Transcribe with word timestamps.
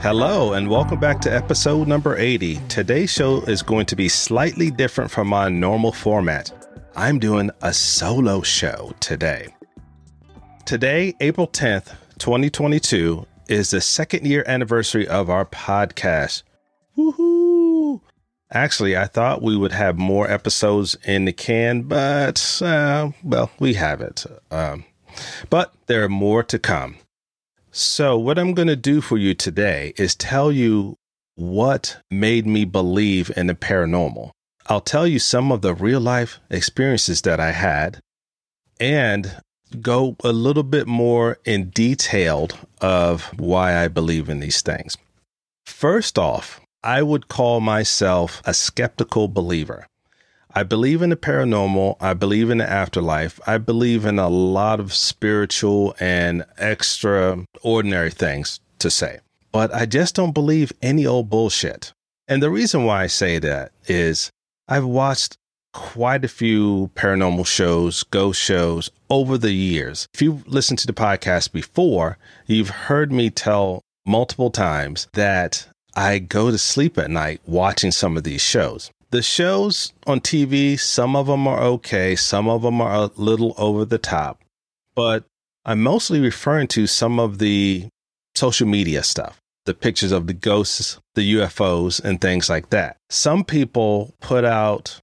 Hello, 0.00 0.52
and 0.52 0.70
welcome 0.70 1.00
back 1.00 1.20
to 1.22 1.34
episode 1.34 1.88
number 1.88 2.16
80. 2.16 2.60
Today's 2.68 3.10
show 3.10 3.40
is 3.42 3.62
going 3.62 3.84
to 3.86 3.96
be 3.96 4.08
slightly 4.08 4.70
different 4.70 5.10
from 5.10 5.26
my 5.26 5.48
normal 5.48 5.90
format. 5.90 6.52
I'm 6.94 7.18
doing 7.18 7.50
a 7.62 7.72
solo 7.72 8.42
show 8.42 8.94
today. 9.00 9.48
Today, 10.64 11.14
April 11.20 11.48
10th, 11.48 11.96
2022, 12.18 13.26
is 13.48 13.72
the 13.72 13.80
second 13.80 14.24
year 14.24 14.44
anniversary 14.46 15.08
of 15.08 15.28
our 15.28 15.44
podcast. 15.44 16.44
Woohoo! 16.96 18.00
Actually, 18.52 18.96
I 18.96 19.06
thought 19.06 19.42
we 19.42 19.56
would 19.56 19.72
have 19.72 19.98
more 19.98 20.30
episodes 20.30 20.96
in 21.04 21.24
the 21.24 21.32
can, 21.32 21.82
but, 21.82 22.62
uh, 22.62 23.10
well, 23.24 23.50
we 23.58 23.74
haven't. 23.74 24.26
Um, 24.52 24.84
but 25.50 25.74
there 25.86 26.04
are 26.04 26.08
more 26.08 26.44
to 26.44 26.58
come. 26.60 26.98
So, 27.78 28.18
what 28.18 28.40
I'm 28.40 28.54
going 28.54 28.66
to 28.66 28.74
do 28.74 29.00
for 29.00 29.16
you 29.16 29.34
today 29.34 29.92
is 29.96 30.16
tell 30.16 30.50
you 30.50 30.96
what 31.36 31.98
made 32.10 32.44
me 32.44 32.64
believe 32.64 33.30
in 33.36 33.46
the 33.46 33.54
paranormal. 33.54 34.32
I'll 34.66 34.80
tell 34.80 35.06
you 35.06 35.20
some 35.20 35.52
of 35.52 35.62
the 35.62 35.74
real 35.74 36.00
life 36.00 36.40
experiences 36.50 37.22
that 37.22 37.38
I 37.38 37.52
had 37.52 38.00
and 38.80 39.40
go 39.80 40.16
a 40.24 40.32
little 40.32 40.64
bit 40.64 40.88
more 40.88 41.38
in 41.44 41.70
detail 41.70 42.48
of 42.80 43.26
why 43.38 43.76
I 43.76 43.86
believe 43.86 44.28
in 44.28 44.40
these 44.40 44.60
things. 44.60 44.96
First 45.64 46.18
off, 46.18 46.60
I 46.82 47.02
would 47.02 47.28
call 47.28 47.60
myself 47.60 48.42
a 48.44 48.54
skeptical 48.54 49.28
believer. 49.28 49.86
I 50.54 50.62
believe 50.62 51.02
in 51.02 51.10
the 51.10 51.16
paranormal. 51.16 51.96
I 52.00 52.14
believe 52.14 52.50
in 52.50 52.58
the 52.58 52.68
afterlife. 52.68 53.38
I 53.46 53.58
believe 53.58 54.04
in 54.04 54.18
a 54.18 54.28
lot 54.28 54.80
of 54.80 54.94
spiritual 54.94 55.94
and 56.00 56.44
extraordinary 56.58 58.10
things 58.10 58.60
to 58.78 58.90
say, 58.90 59.20
but 59.52 59.72
I 59.74 59.86
just 59.86 60.14
don't 60.14 60.32
believe 60.32 60.72
any 60.80 61.06
old 61.06 61.28
bullshit. 61.28 61.92
And 62.26 62.42
the 62.42 62.50
reason 62.50 62.84
why 62.84 63.04
I 63.04 63.06
say 63.08 63.38
that 63.38 63.72
is 63.86 64.30
I've 64.68 64.84
watched 64.84 65.36
quite 65.72 66.24
a 66.24 66.28
few 66.28 66.90
paranormal 66.94 67.46
shows, 67.46 68.02
ghost 68.04 68.40
shows 68.40 68.90
over 69.10 69.38
the 69.38 69.52
years. 69.52 70.08
If 70.14 70.22
you've 70.22 70.46
listened 70.48 70.78
to 70.80 70.86
the 70.86 70.92
podcast 70.92 71.52
before, 71.52 72.18
you've 72.46 72.70
heard 72.70 73.12
me 73.12 73.30
tell 73.30 73.82
multiple 74.06 74.50
times 74.50 75.08
that 75.12 75.68
I 75.94 76.18
go 76.18 76.50
to 76.50 76.58
sleep 76.58 76.96
at 76.98 77.10
night 77.10 77.40
watching 77.46 77.92
some 77.92 78.16
of 78.16 78.24
these 78.24 78.40
shows 78.40 78.90
the 79.10 79.22
shows 79.22 79.92
on 80.06 80.20
TV, 80.20 80.78
some 80.78 81.16
of 81.16 81.26
them 81.26 81.46
are 81.46 81.60
okay, 81.60 82.14
some 82.14 82.48
of 82.48 82.62
them 82.62 82.80
are 82.80 82.94
a 82.94 83.10
little 83.16 83.54
over 83.56 83.84
the 83.84 83.98
top, 83.98 84.42
but 84.94 85.24
I'm 85.64 85.82
mostly 85.82 86.20
referring 86.20 86.68
to 86.68 86.86
some 86.86 87.18
of 87.18 87.38
the 87.38 87.88
social 88.34 88.66
media 88.66 89.02
stuff, 89.02 89.38
the 89.64 89.74
pictures 89.74 90.12
of 90.12 90.26
the 90.26 90.32
ghosts, 90.34 90.98
the 91.14 91.34
UFOs, 91.34 92.02
and 92.02 92.20
things 92.20 92.48
like 92.48 92.70
that. 92.70 92.96
Some 93.10 93.44
people 93.44 94.14
put 94.20 94.44
out 94.44 95.00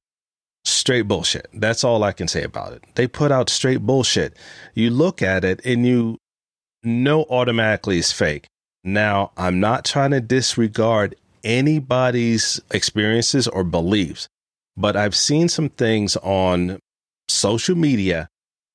straight 0.64 1.04
bullshit. 1.04 1.48
That's 1.54 1.84
all 1.84 2.04
I 2.04 2.12
can 2.12 2.28
say 2.28 2.44
about 2.44 2.74
it. 2.74 2.84
They 2.96 3.08
put 3.08 3.32
out 3.32 3.50
straight 3.50 3.82
bullshit. 3.82 4.36
You 4.74 4.90
look 4.90 5.22
at 5.22 5.44
it 5.44 5.62
and 5.66 5.86
you 5.86 6.18
know 6.84 7.26
automatically 7.30 8.00
it's 8.00 8.12
fake. 8.12 8.48
Now, 8.84 9.32
I'm 9.36 9.60
not 9.60 9.86
trying 9.86 10.12
to 10.12 10.22
disregard 10.22 11.16
anybody's 11.46 12.60
experiences 12.72 13.48
or 13.48 13.64
beliefs, 13.64 14.28
but 14.76 14.98
I've 14.98 15.16
seen 15.16 15.48
some 15.48 15.70
things 15.70 16.18
on 16.18 16.80
social 17.30 17.76
media 17.76 18.28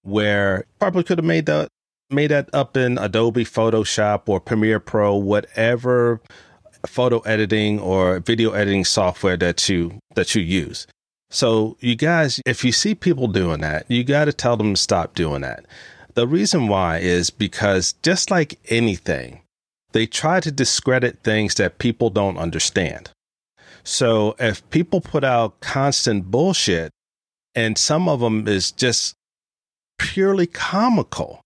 where 0.03 0.65
probably 0.79 1.03
could 1.03 1.19
have 1.19 1.25
made 1.27 1.47
that 1.47 1.69
made 2.09 2.31
that 2.31 2.49
up 2.53 2.77
in 2.77 2.99
Adobe 2.99 3.45
Photoshop 3.45 4.23
or 4.29 4.41
Premiere 4.41 4.81
Pro, 4.81 5.15
whatever 5.15 6.21
photo 6.87 7.19
editing 7.21 7.79
or 7.79 8.21
video 8.21 8.53
editing 8.53 8.85
software 8.85 9.37
that 9.37 9.69
you 9.69 9.99
that 10.15 10.35
you 10.35 10.43
use. 10.43 10.87
So 11.31 11.77
you 11.81 11.95
guys, 11.95 12.41
if 12.45 12.65
you 12.65 12.73
see 12.73 12.95
people 12.95 13.29
doing 13.29 13.61
that, 13.61 13.89
you 13.89 14.03
got 14.03 14.25
to 14.25 14.33
tell 14.33 14.57
them 14.57 14.75
to 14.75 14.81
stop 14.81 15.15
doing 15.15 15.43
that. 15.43 15.67
The 16.15 16.27
reason 16.27 16.67
why 16.67 16.99
is 16.99 17.31
because 17.31 17.93
just 18.03 18.31
like 18.31 18.59
anything, 18.69 19.43
they 19.93 20.07
try 20.07 20.41
to 20.41 20.51
discredit 20.51 21.23
things 21.23 21.55
that 21.57 21.79
people 21.79 22.11
don't 22.11 22.39
understand. 22.39 23.11
So 23.83 24.37
if 24.39 24.69
people 24.71 25.01
put 25.01 25.25
out 25.25 25.61
constant 25.61 26.31
bullshit, 26.31 26.93
and 27.55 27.77
some 27.77 28.09
of 28.09 28.21
them 28.21 28.47
is 28.47 28.71
just 28.71 29.15
purely 29.99 30.47
comical. 30.47 31.41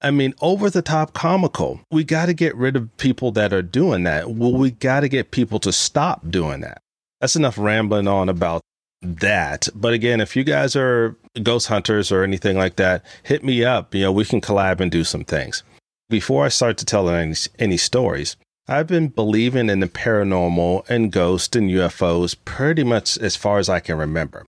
I 0.00 0.10
mean, 0.10 0.34
over 0.40 0.68
the 0.70 0.82
top 0.82 1.12
comical. 1.12 1.80
We 1.90 2.04
got 2.04 2.26
to 2.26 2.34
get 2.34 2.56
rid 2.56 2.76
of 2.76 2.96
people 2.96 3.30
that 3.32 3.52
are 3.52 3.62
doing 3.62 4.02
that. 4.04 4.30
Well, 4.30 4.52
we 4.52 4.72
got 4.72 5.00
to 5.00 5.08
get 5.08 5.30
people 5.30 5.60
to 5.60 5.72
stop 5.72 6.28
doing 6.30 6.60
that. 6.60 6.78
That's 7.20 7.36
enough 7.36 7.56
rambling 7.56 8.08
on 8.08 8.28
about 8.28 8.62
that. 9.00 9.68
But 9.74 9.92
again, 9.92 10.20
if 10.20 10.34
you 10.34 10.42
guys 10.42 10.74
are 10.74 11.16
ghost 11.42 11.68
hunters 11.68 12.10
or 12.10 12.24
anything 12.24 12.56
like 12.56 12.76
that, 12.76 13.04
hit 13.22 13.44
me 13.44 13.64
up. 13.64 13.94
You 13.94 14.02
know, 14.02 14.12
we 14.12 14.24
can 14.24 14.40
collab 14.40 14.80
and 14.80 14.90
do 14.90 15.04
some 15.04 15.24
things 15.24 15.62
before 16.12 16.44
I 16.44 16.48
start 16.48 16.76
to 16.76 16.84
tell 16.84 17.08
any, 17.08 17.34
any 17.58 17.78
stories, 17.78 18.36
I've 18.68 18.86
been 18.86 19.08
believing 19.08 19.70
in 19.70 19.80
the 19.80 19.88
paranormal 19.88 20.86
and 20.88 21.10
ghosts 21.10 21.56
and 21.56 21.70
UFOs 21.70 22.36
pretty 22.44 22.84
much 22.84 23.16
as 23.16 23.34
far 23.34 23.58
as 23.58 23.70
I 23.70 23.80
can 23.80 23.96
remember. 23.96 24.44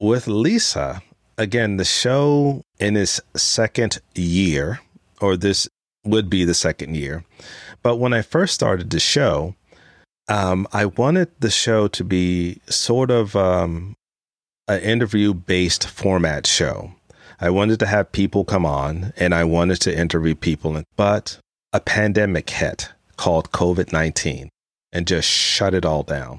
With 0.00 0.26
Lisa, 0.26 1.00
again, 1.38 1.76
the 1.76 1.84
show 1.84 2.62
in 2.80 2.96
its 2.96 3.20
second 3.36 4.00
year, 4.16 4.80
or 5.20 5.36
this 5.36 5.68
would 6.04 6.28
be 6.28 6.44
the 6.44 6.54
second 6.54 6.96
year. 6.96 7.24
But 7.84 7.96
when 7.96 8.12
I 8.12 8.22
first 8.22 8.52
started 8.52 8.90
the 8.90 9.00
show, 9.00 9.54
um, 10.28 10.66
I 10.72 10.86
wanted 10.86 11.30
the 11.38 11.50
show 11.50 11.86
to 11.86 12.02
be 12.02 12.60
sort 12.68 13.12
of 13.12 13.36
um, 13.36 13.94
an 14.66 14.80
interview 14.80 15.34
based 15.34 15.86
format 15.86 16.48
show. 16.48 16.94
I 17.40 17.50
wanted 17.50 17.78
to 17.80 17.86
have 17.86 18.10
people 18.10 18.44
come 18.44 18.66
on 18.66 19.12
and 19.16 19.34
I 19.34 19.44
wanted 19.44 19.80
to 19.82 19.96
interview 19.96 20.34
people, 20.34 20.82
but 20.96 21.38
a 21.72 21.80
pandemic 21.80 22.50
hit 22.50 22.90
called 23.16 23.52
COVID 23.52 23.92
19 23.92 24.48
and 24.92 25.06
just 25.06 25.28
shut 25.28 25.74
it 25.74 25.84
all 25.84 26.02
down. 26.02 26.38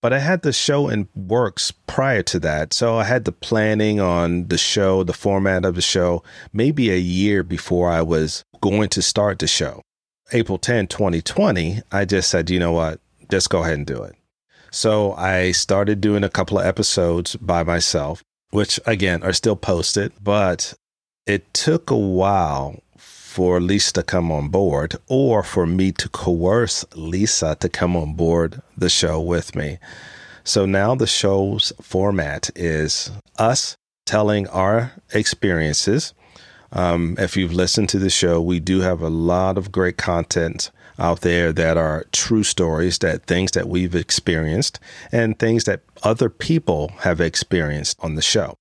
But 0.00 0.12
I 0.12 0.18
had 0.18 0.42
the 0.42 0.52
show 0.52 0.88
in 0.88 1.08
works 1.14 1.70
prior 1.70 2.22
to 2.24 2.38
that. 2.40 2.72
So 2.72 2.98
I 2.98 3.04
had 3.04 3.24
the 3.24 3.32
planning 3.32 4.00
on 4.00 4.48
the 4.48 4.58
show, 4.58 5.04
the 5.04 5.12
format 5.12 5.64
of 5.64 5.76
the 5.76 5.82
show, 5.82 6.22
maybe 6.52 6.90
a 6.90 6.96
year 6.96 7.42
before 7.42 7.90
I 7.90 8.02
was 8.02 8.44
going 8.60 8.88
to 8.90 9.02
start 9.02 9.38
the 9.38 9.46
show. 9.46 9.80
April 10.32 10.58
10, 10.58 10.88
2020, 10.88 11.82
I 11.90 12.04
just 12.04 12.30
said, 12.30 12.50
you 12.50 12.58
know 12.58 12.72
what? 12.72 13.00
Just 13.30 13.50
go 13.50 13.62
ahead 13.62 13.74
and 13.74 13.86
do 13.86 14.02
it. 14.02 14.14
So 14.70 15.12
I 15.14 15.52
started 15.52 16.00
doing 16.00 16.24
a 16.24 16.30
couple 16.30 16.58
of 16.58 16.66
episodes 16.66 17.36
by 17.36 17.62
myself 17.62 18.22
which 18.52 18.78
again 18.86 19.22
are 19.22 19.32
still 19.32 19.56
posted, 19.56 20.12
but 20.22 20.74
it 21.26 21.52
took 21.52 21.90
a 21.90 21.96
while 21.96 22.80
for 22.96 23.60
Lisa 23.60 23.94
to 23.94 24.02
come 24.02 24.30
on 24.30 24.48
board 24.48 24.96
or 25.08 25.42
for 25.42 25.66
me 25.66 25.90
to 25.92 26.08
coerce 26.10 26.84
Lisa 26.94 27.56
to 27.60 27.68
come 27.68 27.96
on 27.96 28.12
board 28.12 28.60
the 28.76 28.90
show 28.90 29.20
with 29.20 29.56
me. 29.56 29.78
So 30.44 30.66
now 30.66 30.94
the 30.94 31.06
show's 31.06 31.72
format 31.80 32.50
is 32.54 33.10
us 33.38 33.74
telling 34.04 34.46
our 34.48 34.92
experiences. 35.14 36.12
Um, 36.72 37.16
if 37.18 37.36
you've 37.36 37.54
listened 37.54 37.88
to 37.90 37.98
the 37.98 38.10
show, 38.10 38.40
we 38.40 38.60
do 38.60 38.80
have 38.80 39.00
a 39.00 39.08
lot 39.08 39.56
of 39.56 39.72
great 39.72 39.96
content 39.96 40.70
out 41.02 41.20
there 41.20 41.52
that 41.52 41.76
are 41.76 42.06
true 42.12 42.44
stories, 42.44 42.98
that 42.98 43.26
things 43.26 43.50
that 43.52 43.68
we've 43.68 43.94
experienced 43.94 44.78
and 45.10 45.38
things 45.38 45.64
that 45.64 45.82
other 46.02 46.30
people 46.30 46.92
have 47.00 47.20
experienced 47.20 47.98
on 48.00 48.14
the 48.14 48.22
show. 48.22 48.54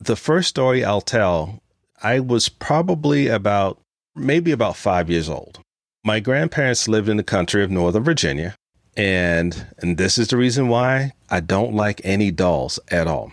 The 0.00 0.16
first 0.16 0.48
story 0.48 0.84
I'll 0.84 1.00
tell, 1.00 1.62
I 2.02 2.20
was 2.20 2.48
probably 2.48 3.28
about 3.28 3.80
maybe 4.14 4.50
about 4.50 4.76
five 4.76 5.08
years 5.08 5.28
old. 5.28 5.60
My 6.04 6.20
grandparents 6.20 6.88
lived 6.88 7.08
in 7.08 7.16
the 7.16 7.22
country 7.22 7.62
of 7.62 7.70
Northern 7.70 8.04
Virginia, 8.04 8.54
and 8.96 9.66
and 9.78 9.96
this 9.96 10.18
is 10.18 10.28
the 10.28 10.36
reason 10.36 10.68
why 10.68 11.12
I 11.30 11.40
don't 11.40 11.74
like 11.74 12.00
any 12.04 12.30
dolls 12.30 12.78
at 12.90 13.06
all. 13.06 13.32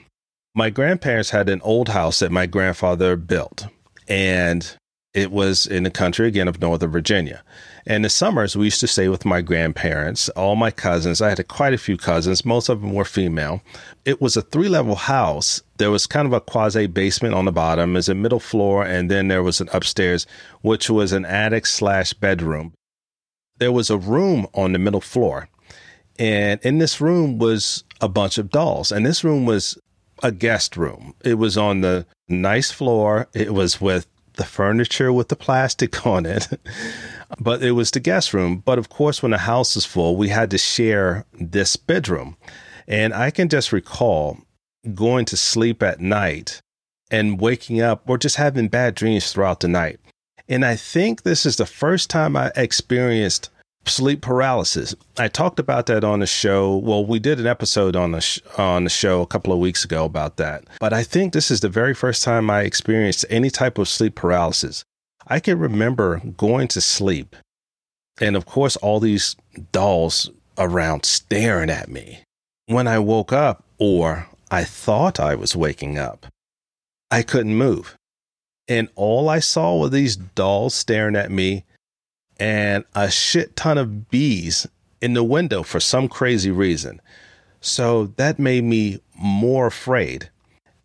My 0.56 0.70
grandparents 0.70 1.32
had 1.32 1.50
an 1.50 1.62
old 1.62 1.90
house 1.90 2.20
that 2.20 2.32
my 2.32 2.46
grandfather 2.46 3.16
built, 3.16 3.68
and 4.08 4.76
it 5.14 5.32
was 5.32 5.66
in 5.66 5.84
the 5.84 5.92
country 5.92 6.28
again 6.28 6.48
of 6.48 6.62
Northern 6.62 6.92
Virginia. 6.92 7.44
And 7.88 8.04
the 8.04 8.10
summers, 8.10 8.56
we 8.56 8.66
used 8.66 8.80
to 8.80 8.88
stay 8.88 9.10
with 9.10 9.26
my 9.26 9.42
grandparents, 9.42 10.30
all 10.30 10.56
my 10.56 10.72
cousins. 10.72 11.22
I 11.22 11.30
had 11.30 11.48
quite 11.48 11.74
a 11.74 11.78
few 11.78 11.98
cousins, 11.98 12.44
most 12.44 12.68
of 12.68 12.82
them 12.82 12.94
were 12.94 13.06
female. 13.06 13.62
It 14.06 14.20
was 14.20 14.36
a 14.36 14.42
three 14.42 14.70
level 14.70 14.96
house. 14.96 15.62
There 15.78 15.92
was 15.92 16.08
kind 16.08 16.26
of 16.26 16.34
a 16.34 16.42
quasi 16.42 16.88
basement 16.88 17.36
on 17.36 17.46
the 17.46 17.52
bottom, 17.52 17.94
there's 17.94 18.10
a 18.10 18.16
middle 18.16 18.40
floor, 18.40 18.84
and 18.84 19.12
then 19.12 19.28
there 19.28 19.44
was 19.44 19.62
an 19.62 19.70
upstairs, 19.72 20.26
which 20.62 20.90
was 20.90 21.12
an 21.12 21.26
attic 21.26 21.68
slash 21.68 22.14
bedroom. 22.14 22.74
There 23.58 23.72
was 23.72 23.90
a 23.90 23.98
room 23.98 24.48
on 24.54 24.74
the 24.74 24.80
middle 24.80 25.02
floor. 25.02 25.48
And 26.18 26.60
in 26.62 26.80
this 26.80 27.00
room 27.02 27.38
was 27.38 27.84
a 28.02 28.10
bunch 28.10 28.38
of 28.38 28.50
dolls. 28.50 28.92
And 28.92 29.06
this 29.06 29.24
room 29.24 29.46
was 29.46 29.78
a 30.24 30.32
guest 30.32 30.78
room. 30.78 31.14
It 31.24 31.36
was 31.36 31.58
on 31.58 31.82
the 31.82 32.06
nice 32.28 32.72
floor. 32.72 33.28
It 33.34 33.54
was 33.54 33.82
with 33.82 34.08
the 34.34 34.46
furniture 34.46 35.12
with 35.12 35.30
the 35.30 35.36
plastic 35.36 36.06
on 36.06 36.26
it. 36.26 36.48
But 37.40 37.64
it 37.64 37.72
was 37.72 37.92
the 37.92 38.00
guest 38.00 38.34
room. 38.34 38.64
But 38.66 38.80
of 38.80 38.90
course, 38.90 39.22
when 39.22 39.32
the 39.32 39.40
house 39.40 39.76
is 39.76 39.86
full, 39.86 40.16
we 40.16 40.30
had 40.30 40.52
to 40.52 40.58
share 40.58 41.26
this 41.34 41.76
bedroom. 41.76 42.38
And 42.88 43.14
I 43.14 43.32
can 43.32 43.50
just 43.50 43.72
recall 43.72 44.40
going 44.94 45.26
to 45.26 45.38
sleep 45.38 45.82
at 45.82 46.00
night 46.00 46.62
and 47.10 47.40
waking 47.40 47.82
up 47.82 48.08
or 48.08 48.18
just 48.18 48.36
having 48.36 48.68
bad 48.68 48.96
dreams 48.96 49.32
throughout 49.32 49.60
the 49.60 49.68
night. 49.68 50.00
And 50.48 50.64
I 50.64 50.76
think 50.76 51.24
this 51.24 51.46
is 51.46 51.58
the 51.58 51.66
first 51.66 52.10
time 52.10 52.36
I 52.36 52.52
experienced 52.56 53.50
sleep 53.88 54.22
paralysis. 54.22 54.96
I 55.18 55.28
talked 55.28 55.60
about 55.60 55.86
that 55.88 56.04
on 56.04 56.20
the 56.20 56.28
show. 56.28 56.78
Well, 56.78 57.06
we 57.06 57.20
did 57.20 57.40
an 57.40 57.48
episode 57.48 57.96
on 57.96 58.12
the 58.12 58.22
sh- 58.22 58.40
on 58.58 58.84
the 58.84 58.90
show 58.90 59.22
a 59.22 59.28
couple 59.28 59.54
of 59.54 59.60
weeks 59.60 59.84
ago 59.84 60.06
about 60.06 60.38
that. 60.38 60.66
But 60.80 60.94
I 60.94 61.04
think 61.04 61.34
this 61.34 61.52
is 61.52 61.62
the 61.62 61.70
very 61.70 61.94
first 61.94 62.24
time 62.24 62.50
I 62.50 62.62
experienced 62.62 63.26
any 63.30 63.50
type 63.50 63.78
of 63.78 63.88
sleep 63.88 64.16
paralysis. 64.16 64.84
I 65.28 65.40
can 65.40 65.58
remember 65.60 66.22
going 66.38 66.68
to 66.70 66.82
sleep 66.82 67.36
and 68.20 68.36
of 68.36 68.46
course 68.46 68.76
all 68.78 69.00
these 69.00 69.36
dolls 69.72 70.30
around 70.58 71.06
staring 71.06 71.70
at 71.70 71.90
me. 71.90 72.24
When 72.68 72.88
I 72.88 73.00
woke 73.00 73.34
up 73.34 73.64
or 73.78 74.28
I 74.50 74.64
thought 74.64 75.20
I 75.20 75.36
was 75.36 75.56
waking 75.56 75.98
up, 75.98 76.28
I 77.12 77.22
couldn't 77.22 77.56
move. 77.56 77.96
And 78.68 78.90
all 78.96 79.30
I 79.30 79.40
saw 79.40 79.78
were 79.78 79.90
these 79.90 80.16
dolls 80.16 80.74
staring 80.74 81.16
at 81.16 81.30
me 81.30 81.66
and 82.38 82.84
a 82.96 83.12
shit 83.12 83.56
ton 83.56 83.78
of 83.78 84.10
bees 84.10 84.68
in 85.02 85.14
the 85.14 85.24
window 85.24 85.62
for 85.62 85.80
some 85.80 86.08
crazy 86.08 86.52
reason. 86.52 87.00
So 87.62 88.08
that 88.18 88.40
made 88.40 88.64
me 88.64 89.02
more 89.16 89.68
afraid. 89.68 90.30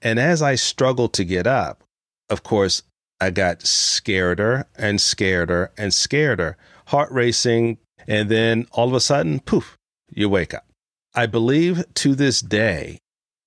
And 0.03 0.19
as 0.19 0.43
I 0.43 0.55
struggled 0.55 1.13
to 1.15 1.25
get 1.25 1.47
up, 1.47 1.83
of 2.29 2.43
course, 2.43 2.83
I 3.21 3.31
got 3.31 3.61
scareder 3.61 4.65
and 4.77 4.99
scareder 4.99 5.69
and 5.77 5.93
scareder, 5.93 6.55
heart 6.87 7.11
racing. 7.13 7.79
And 8.07 8.29
then 8.31 8.67
all 8.73 8.89
of 8.89 8.95
a 8.95 9.01
sudden, 9.01 9.41
poof, 9.41 9.77
you 10.11 10.29
wake 10.29 10.55
up. 10.55 10.67
I 11.15 11.27
believe 11.27 11.85
to 11.95 12.15
this 12.15 12.41
day, 12.41 12.99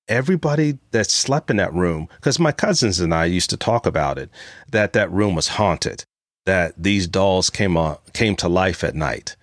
everybody 0.08 0.78
that 0.92 1.10
slept 1.10 1.50
in 1.50 1.58
that 1.58 1.74
room, 1.74 2.08
because 2.16 2.40
my 2.40 2.52
cousins 2.52 3.00
and 3.00 3.14
I 3.14 3.26
used 3.26 3.50
to 3.50 3.58
talk 3.58 3.86
about 3.86 4.18
it, 4.18 4.30
that 4.70 4.94
that 4.94 5.12
room 5.12 5.36
was 5.36 5.48
haunted 5.50 6.06
that 6.46 6.74
these 6.78 7.08
dolls 7.08 7.50
came 7.50 7.78
on, 7.78 7.98
came 8.14 8.36
to 8.38 8.50
life 8.50 8.84
at 8.84 8.96
night. 8.96 9.36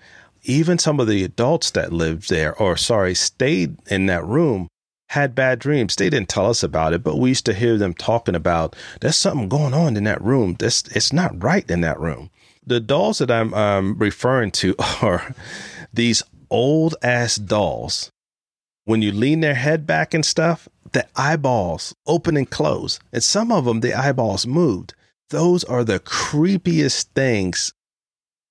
Even 0.42 0.78
some 0.78 1.00
of 1.00 1.06
the 1.06 1.24
adults 1.24 1.70
that 1.72 1.92
lived 1.92 2.28
there, 2.30 2.54
or 2.56 2.76
sorry, 2.76 3.14
stayed 3.14 3.76
in 3.88 4.06
that 4.06 4.24
room, 4.24 4.68
had 5.10 5.34
bad 5.34 5.58
dreams. 5.58 5.96
They 5.96 6.10
didn't 6.10 6.28
tell 6.28 6.46
us 6.46 6.62
about 6.62 6.92
it, 6.92 7.02
but 7.02 7.16
we 7.16 7.30
used 7.30 7.46
to 7.46 7.54
hear 7.54 7.76
them 7.76 7.94
talking 7.94 8.34
about 8.34 8.74
there's 9.00 9.16
something 9.16 9.48
going 9.48 9.74
on 9.74 9.96
in 9.96 10.04
that 10.04 10.22
room. 10.22 10.56
This 10.58 10.82
it's 10.94 11.12
not 11.12 11.42
right 11.42 11.68
in 11.70 11.80
that 11.82 12.00
room. 12.00 12.30
The 12.66 12.80
dolls 12.80 13.18
that 13.18 13.30
I'm 13.30 13.54
um, 13.54 13.96
referring 13.98 14.50
to 14.52 14.74
are 15.02 15.34
these 15.92 16.22
old 16.50 16.96
ass 17.02 17.36
dolls. 17.36 18.10
When 18.84 19.02
you 19.02 19.12
lean 19.12 19.40
their 19.40 19.54
head 19.54 19.86
back 19.86 20.14
and 20.14 20.24
stuff, 20.24 20.68
the 20.92 21.06
eyeballs 21.14 21.94
open 22.06 22.36
and 22.36 22.50
close, 22.50 22.98
and 23.12 23.22
some 23.22 23.52
of 23.52 23.64
them 23.64 23.80
the 23.80 23.94
eyeballs 23.94 24.46
moved 24.46 24.94
those 25.30 25.64
are 25.64 25.84
the 25.84 26.00
creepiest 26.00 27.04
things 27.14 27.72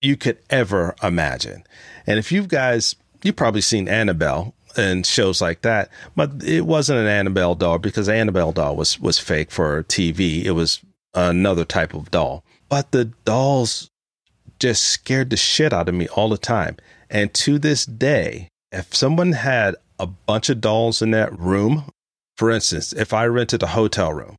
you 0.01 0.17
could 0.17 0.39
ever 0.49 0.95
imagine. 1.03 1.63
And 2.07 2.17
if 2.17 2.31
you 2.31 2.47
guys, 2.47 2.95
you've 3.21 3.35
probably 3.35 3.61
seen 3.61 3.87
Annabelle 3.87 4.55
and 4.77 5.05
shows 5.05 5.41
like 5.41 5.61
that, 5.61 5.89
but 6.15 6.43
it 6.43 6.65
wasn't 6.65 6.99
an 6.99 7.07
Annabelle 7.07 7.55
doll 7.55 7.79
because 7.79 8.07
Annabelle 8.07 8.51
doll 8.51 8.75
was 8.75 8.99
was 8.99 9.19
fake 9.19 9.51
for 9.51 9.83
TV. 9.83 10.43
It 10.43 10.51
was 10.51 10.81
another 11.13 11.65
type 11.65 11.93
of 11.93 12.11
doll. 12.11 12.43
But 12.69 12.91
the 12.91 13.05
dolls 13.25 13.89
just 14.59 14.83
scared 14.83 15.29
the 15.29 15.37
shit 15.37 15.73
out 15.73 15.89
of 15.89 15.95
me 15.95 16.07
all 16.09 16.29
the 16.29 16.37
time. 16.37 16.77
And 17.09 17.33
to 17.35 17.57
this 17.57 17.85
day, 17.85 18.49
if 18.71 18.93
someone 18.93 19.31
had 19.31 19.75
a 19.97 20.05
bunch 20.05 20.49
of 20.49 20.61
dolls 20.61 21.01
in 21.01 21.11
that 21.11 21.37
room, 21.37 21.85
for 22.37 22.51
instance, 22.51 22.93
if 22.93 23.13
I 23.13 23.25
rented 23.25 23.63
a 23.63 23.67
hotel 23.67 24.13
room 24.13 24.35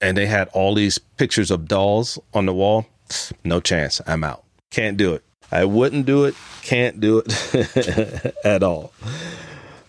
and 0.00 0.16
they 0.16 0.26
had 0.26 0.48
all 0.48 0.74
these 0.74 0.98
pictures 0.98 1.50
of 1.50 1.68
dolls 1.68 2.18
on 2.32 2.46
the 2.46 2.54
wall, 2.54 2.86
no 3.44 3.60
chance. 3.60 4.00
I'm 4.06 4.24
out. 4.24 4.44
Can't 4.70 4.96
do 4.96 5.14
it. 5.14 5.22
I 5.52 5.66
wouldn't 5.66 6.06
do 6.06 6.24
it. 6.24 6.34
Can't 6.62 6.98
do 7.00 7.22
it 7.26 8.34
at 8.44 8.62
all. 8.62 8.92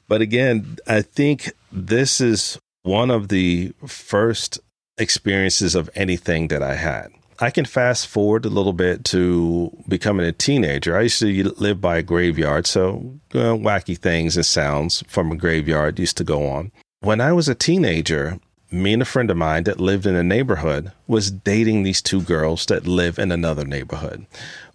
But 0.07 0.21
again, 0.21 0.77
I 0.87 1.01
think 1.01 1.53
this 1.71 2.21
is 2.21 2.59
one 2.83 3.09
of 3.09 3.29
the 3.29 3.73
first 3.87 4.59
experiences 4.97 5.75
of 5.75 5.89
anything 5.95 6.47
that 6.49 6.61
I 6.61 6.75
had. 6.75 7.09
I 7.39 7.49
can 7.49 7.65
fast 7.65 8.07
forward 8.07 8.45
a 8.45 8.49
little 8.49 8.71
bit 8.71 9.03
to 9.05 9.75
becoming 9.89 10.25
a 10.25 10.31
teenager. 10.31 10.97
I 10.97 11.01
used 11.01 11.19
to 11.19 11.49
live 11.57 11.81
by 11.81 11.97
a 11.97 12.03
graveyard, 12.03 12.65
so 12.65 13.19
wacky 13.31 13.97
things 13.97 14.37
and 14.37 14.45
sounds 14.45 15.03
from 15.07 15.31
a 15.31 15.35
graveyard 15.35 15.99
used 15.99 16.15
to 16.17 16.23
go 16.23 16.47
on. 16.47 16.71
When 17.01 17.19
I 17.19 17.33
was 17.33 17.49
a 17.49 17.55
teenager, 17.55 18.39
me 18.71 18.93
and 18.93 19.01
a 19.01 19.05
friend 19.05 19.29
of 19.29 19.37
mine 19.37 19.63
that 19.65 19.79
lived 19.79 20.05
in 20.05 20.15
a 20.15 20.23
neighborhood 20.23 20.91
was 21.07 21.31
dating 21.31 21.83
these 21.83 22.01
two 22.01 22.21
girls 22.21 22.65
that 22.65 22.87
live 22.87 23.19
in 23.19 23.31
another 23.31 23.65
neighborhood. 23.65 24.25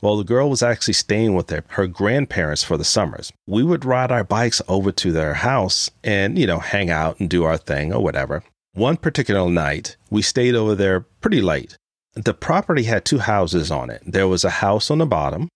Well, 0.00 0.16
the 0.16 0.24
girl 0.24 0.48
was 0.48 0.62
actually 0.62 0.94
staying 0.94 1.34
with 1.34 1.48
their, 1.48 1.64
her 1.68 1.86
grandparents 1.86 2.62
for 2.62 2.76
the 2.76 2.84
summers. 2.84 3.32
We 3.46 3.62
would 3.62 3.84
ride 3.84 4.12
our 4.12 4.24
bikes 4.24 4.62
over 4.68 4.92
to 4.92 5.12
their 5.12 5.34
house 5.34 5.90
and, 6.02 6.38
you 6.38 6.46
know, 6.46 6.58
hang 6.60 6.90
out 6.90 7.20
and 7.20 7.28
do 7.28 7.44
our 7.44 7.56
thing 7.56 7.92
or 7.92 8.02
whatever. 8.02 8.42
One 8.72 8.96
particular 8.96 9.50
night, 9.50 9.96
we 10.10 10.22
stayed 10.22 10.54
over 10.54 10.74
there 10.74 11.00
pretty 11.00 11.40
late. 11.40 11.76
The 12.14 12.34
property 12.34 12.84
had 12.84 13.04
two 13.04 13.18
houses 13.18 13.70
on 13.70 13.90
it. 13.90 14.02
There 14.06 14.28
was 14.28 14.44
a 14.44 14.50
house 14.50 14.90
on 14.90 14.98
the 14.98 15.06
bottom 15.06 15.48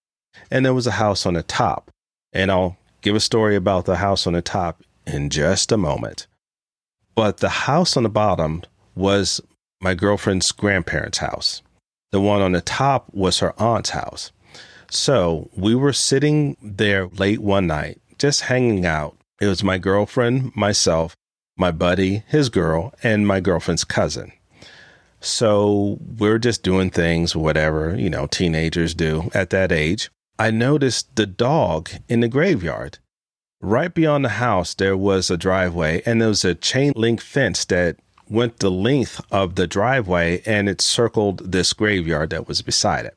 and 0.51 0.65
there 0.65 0.75
was 0.75 0.87
a 0.87 0.93
house 0.93 1.25
on 1.25 1.35
the 1.35 1.43
top. 1.43 1.91
And 2.33 2.51
I'll 2.51 2.77
give 3.01 3.15
a 3.15 3.21
story 3.21 3.55
about 3.55 3.85
the 3.85 3.97
house 3.97 4.27
on 4.27 4.33
the 4.33 4.43
top 4.43 4.83
in 5.07 5.31
just 5.31 5.71
a 5.71 5.77
moment. 5.77 6.27
But 7.15 7.39
the 7.39 7.49
house 7.49 7.97
on 7.97 8.03
the 8.03 8.09
bottom 8.09 8.63
was 8.95 9.41
my 9.81 9.95
girlfriend's 9.95 10.51
grandparents' 10.53 11.19
house. 11.19 11.63
The 12.13 12.21
one 12.21 12.43
on 12.43 12.53
the 12.53 12.61
top 12.61 13.13
was 13.13 13.39
her 13.41 13.61
aunt's 13.61 13.91
house. 13.91 14.33
So 14.91 15.51
we 15.57 15.75
were 15.75 15.93
sitting 15.93 16.57
there 16.63 17.09
late 17.09 17.41
one 17.41 17.67
night, 17.67 18.01
just 18.19 18.43
hanging 18.43 18.87
out. 18.87 19.17
It 19.41 19.47
was 19.47 19.65
my 19.65 19.79
girlfriend, 19.79 20.55
myself, 20.55 21.17
my 21.57 21.71
buddy, 21.71 22.23
his 22.29 22.49
girl, 22.49 22.95
and 23.03 23.27
my 23.27 23.41
girlfriend's 23.41 23.85
cousin. 23.85 24.33
So 25.21 25.99
we're 26.19 26.39
just 26.39 26.63
doing 26.63 26.91
things, 26.91 27.35
whatever, 27.35 27.97
you 27.97 28.11
know, 28.11 28.27
teenagers 28.27 28.95
do 28.95 29.31
at 29.35 29.51
that 29.51 29.73
age. 29.73 30.11
I 30.39 30.51
noticed 30.51 31.17
the 31.17 31.27
dog 31.27 31.91
in 32.09 32.21
the 32.21 32.29
graveyard. 32.29 32.99
Right 33.65 33.95
beyond 33.95 34.27
the 34.27 34.41
house, 34.41 34.75
there 34.75 34.95
was 34.95 35.31
a 35.31 35.39
driveway, 35.39 36.03
and 36.05 36.21
there 36.21 36.29
was 36.29 36.45
a 36.45 36.55
chain 36.55 36.93
link 36.97 37.23
fence 37.23 37.65
that 37.65 37.97
went 38.29 38.59
the 38.59 38.71
length 38.71 39.23
of 39.31 39.55
the 39.55 39.67
driveway 39.67 40.43
and 40.45 40.69
it 40.69 40.83
circled 40.83 41.51
this 41.51 41.73
graveyard 41.73 42.29
that 42.29 42.47
was 42.47 42.61
beside 42.61 43.07
it. 43.07 43.17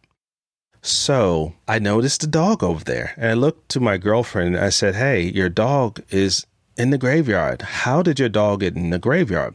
So 0.82 1.56
I 1.68 1.80
noticed 1.80 2.24
a 2.24 2.27
dog 2.27 2.63
over 2.63 2.82
there, 2.82 3.13
and 3.18 3.32
I 3.32 3.34
looked 3.34 3.68
to 3.70 3.82
my 3.82 3.98
girlfriend 3.98 4.56
and 4.56 4.63
I 4.63 4.70
said, 4.70 4.96
Hey, 4.96 5.24
your 5.24 5.50
dog 5.50 6.01
is 6.12 6.48
in 6.77 6.92
the 6.92 6.98
graveyard. 6.98 7.62
How 7.62 8.01
did 8.01 8.18
your 8.18 8.30
dog 8.30 8.62
get 8.62 8.77
in 8.77 8.92
the 8.92 9.00
graveyard? 9.00 9.54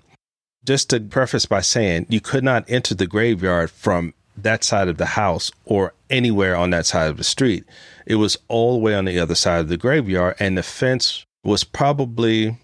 Just 0.63 0.91
to 0.91 1.01
preface 1.01 1.47
by 1.47 1.63
saying, 1.63 2.05
you 2.11 2.21
could 2.21 2.45
not 2.45 2.69
enter 2.69 2.95
the 2.95 3.07
graveyard 3.07 3.71
from 3.71 4.13
that 4.37 4.63
side 4.63 4.89
of 4.89 4.99
the 4.99 5.07
house 5.07 5.51
or 5.65 5.95
anywhere 6.11 6.55
on 6.55 6.69
that 6.71 6.85
side 6.85 7.09
of 7.09 7.17
the 7.17 7.25
street. 7.25 7.65
It 8.06 8.16
was 8.16 8.37
all 8.49 8.75
the 8.75 8.78
way 8.78 8.94
on 8.94 9.04
the 9.04 9.18
other 9.18 9.35
side 9.35 9.61
of 9.61 9.68
the 9.68 9.76
graveyard, 9.76 10.37
and 10.38 10.56
the 10.56 10.62
fence 10.62 11.25
was 11.44 11.64
probably, 11.64 12.59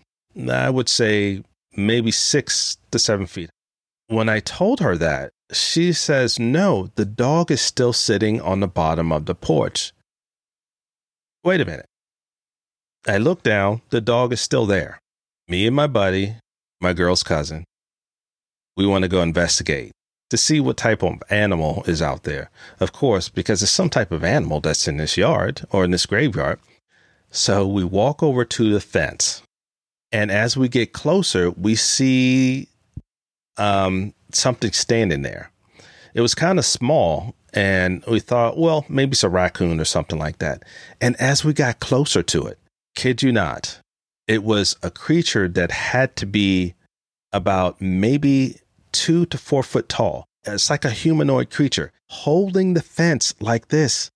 I 0.51 0.71
would 0.71 0.89
say, 0.89 1.43
maybe 1.77 2.11
six 2.11 2.77
to 2.91 2.99
seven 2.99 3.27
feet. 3.27 3.51
When 4.09 4.29
I 4.29 4.41
told 4.41 4.81
her 4.81 4.97
that, 4.97 5.33
she 5.53 5.93
says, 5.93 6.39
No, 6.39 6.91
the 6.95 7.05
dog 7.05 7.51
is 7.51 7.61
still 7.61 7.93
sitting 7.93 8.41
on 8.41 8.61
the 8.61 8.69
bottom 8.69 9.13
of 9.13 9.27
the 9.27 9.35
porch. 9.35 9.93
Wait 11.45 11.61
a 11.61 11.65
minute. 11.65 11.87
I 13.07 13.19
look 13.19 13.43
down, 13.43 13.83
the 13.91 14.01
dog 14.01 14.33
is 14.33 14.41
still 14.41 14.67
there. 14.67 14.99
Me 15.47 15.67
and 15.67 15.77
my 15.77 15.87
buddy, 15.87 16.37
my 16.81 16.93
girl's 16.93 17.23
cousin, 17.23 17.65
we 18.77 18.87
want 18.87 19.03
to 19.03 19.09
go 19.09 19.23
investigate 19.23 19.93
to 20.31 20.37
see 20.37 20.61
what 20.61 20.77
type 20.77 21.03
of 21.03 21.23
animal 21.31 21.83
is 21.87 22.03
out 22.03 22.25
there. 22.25 22.51
Of 22.81 22.93
course, 22.93 23.29
because 23.29 23.61
there's 23.61 23.71
some 23.71 23.91
type 23.91 24.13
of 24.13 24.25
animal 24.25 24.61
that's 24.61 24.87
in 24.89 24.99
this 24.99 25.17
yard 25.17 25.63
or 25.71 25.85
in 25.85 25.91
this 25.91 26.07
graveyard. 26.07 26.59
So 27.31 27.67
we 27.67 27.85
walk 27.85 28.23
over 28.23 28.45
to 28.45 28.73
the 28.73 28.81
fence. 28.81 29.43
And 30.13 30.31
as 30.31 30.57
we 30.57 30.69
get 30.69 30.93
closer, 30.93 31.51
we 31.51 31.75
see 31.75 32.69
um, 33.59 34.15
something 34.33 34.73
standing 34.73 35.23
there. 35.23 35.51
It 36.15 36.23
was 36.23 36.35
kind 36.35 36.59
of 36.59 36.65
small, 36.65 37.35
and 37.53 38.03
we 38.07 38.21
thought, 38.21 38.59
well, 38.59 38.87
maybe 38.89 39.13
it's 39.13 39.25
a 39.25 39.29
raccoon 39.29 39.81
or 39.81 39.85
something 39.85 40.19
like 40.19 40.39
that. 40.39 40.63
And 41.01 41.17
as 41.17 41.45
we 41.45 41.53
got 41.53 41.81
closer 41.81 42.23
to 42.23 42.47
it, 42.47 42.59
kid 42.95 43.23
you 43.23 43.33
not, 43.33 43.81
it 44.27 44.43
was 44.43 44.77
a 44.83 44.91
creature 44.91 45.49
that 45.49 45.71
had 45.71 46.17
to 46.17 46.27
be 46.27 46.75
about 47.33 47.81
maybe 47.81 48.57
two 48.93 49.27
to 49.27 49.39
four 49.39 49.63
foot 49.63 49.89
tall. 49.89 50.27
It's 50.45 50.71
like 50.71 50.85
a 50.85 50.91
humanoid 50.91 51.51
creature 51.51 51.93
holding 52.09 52.75
the 52.75 52.83
fence 52.83 53.35
like 53.41 53.69
this. 53.69 54.11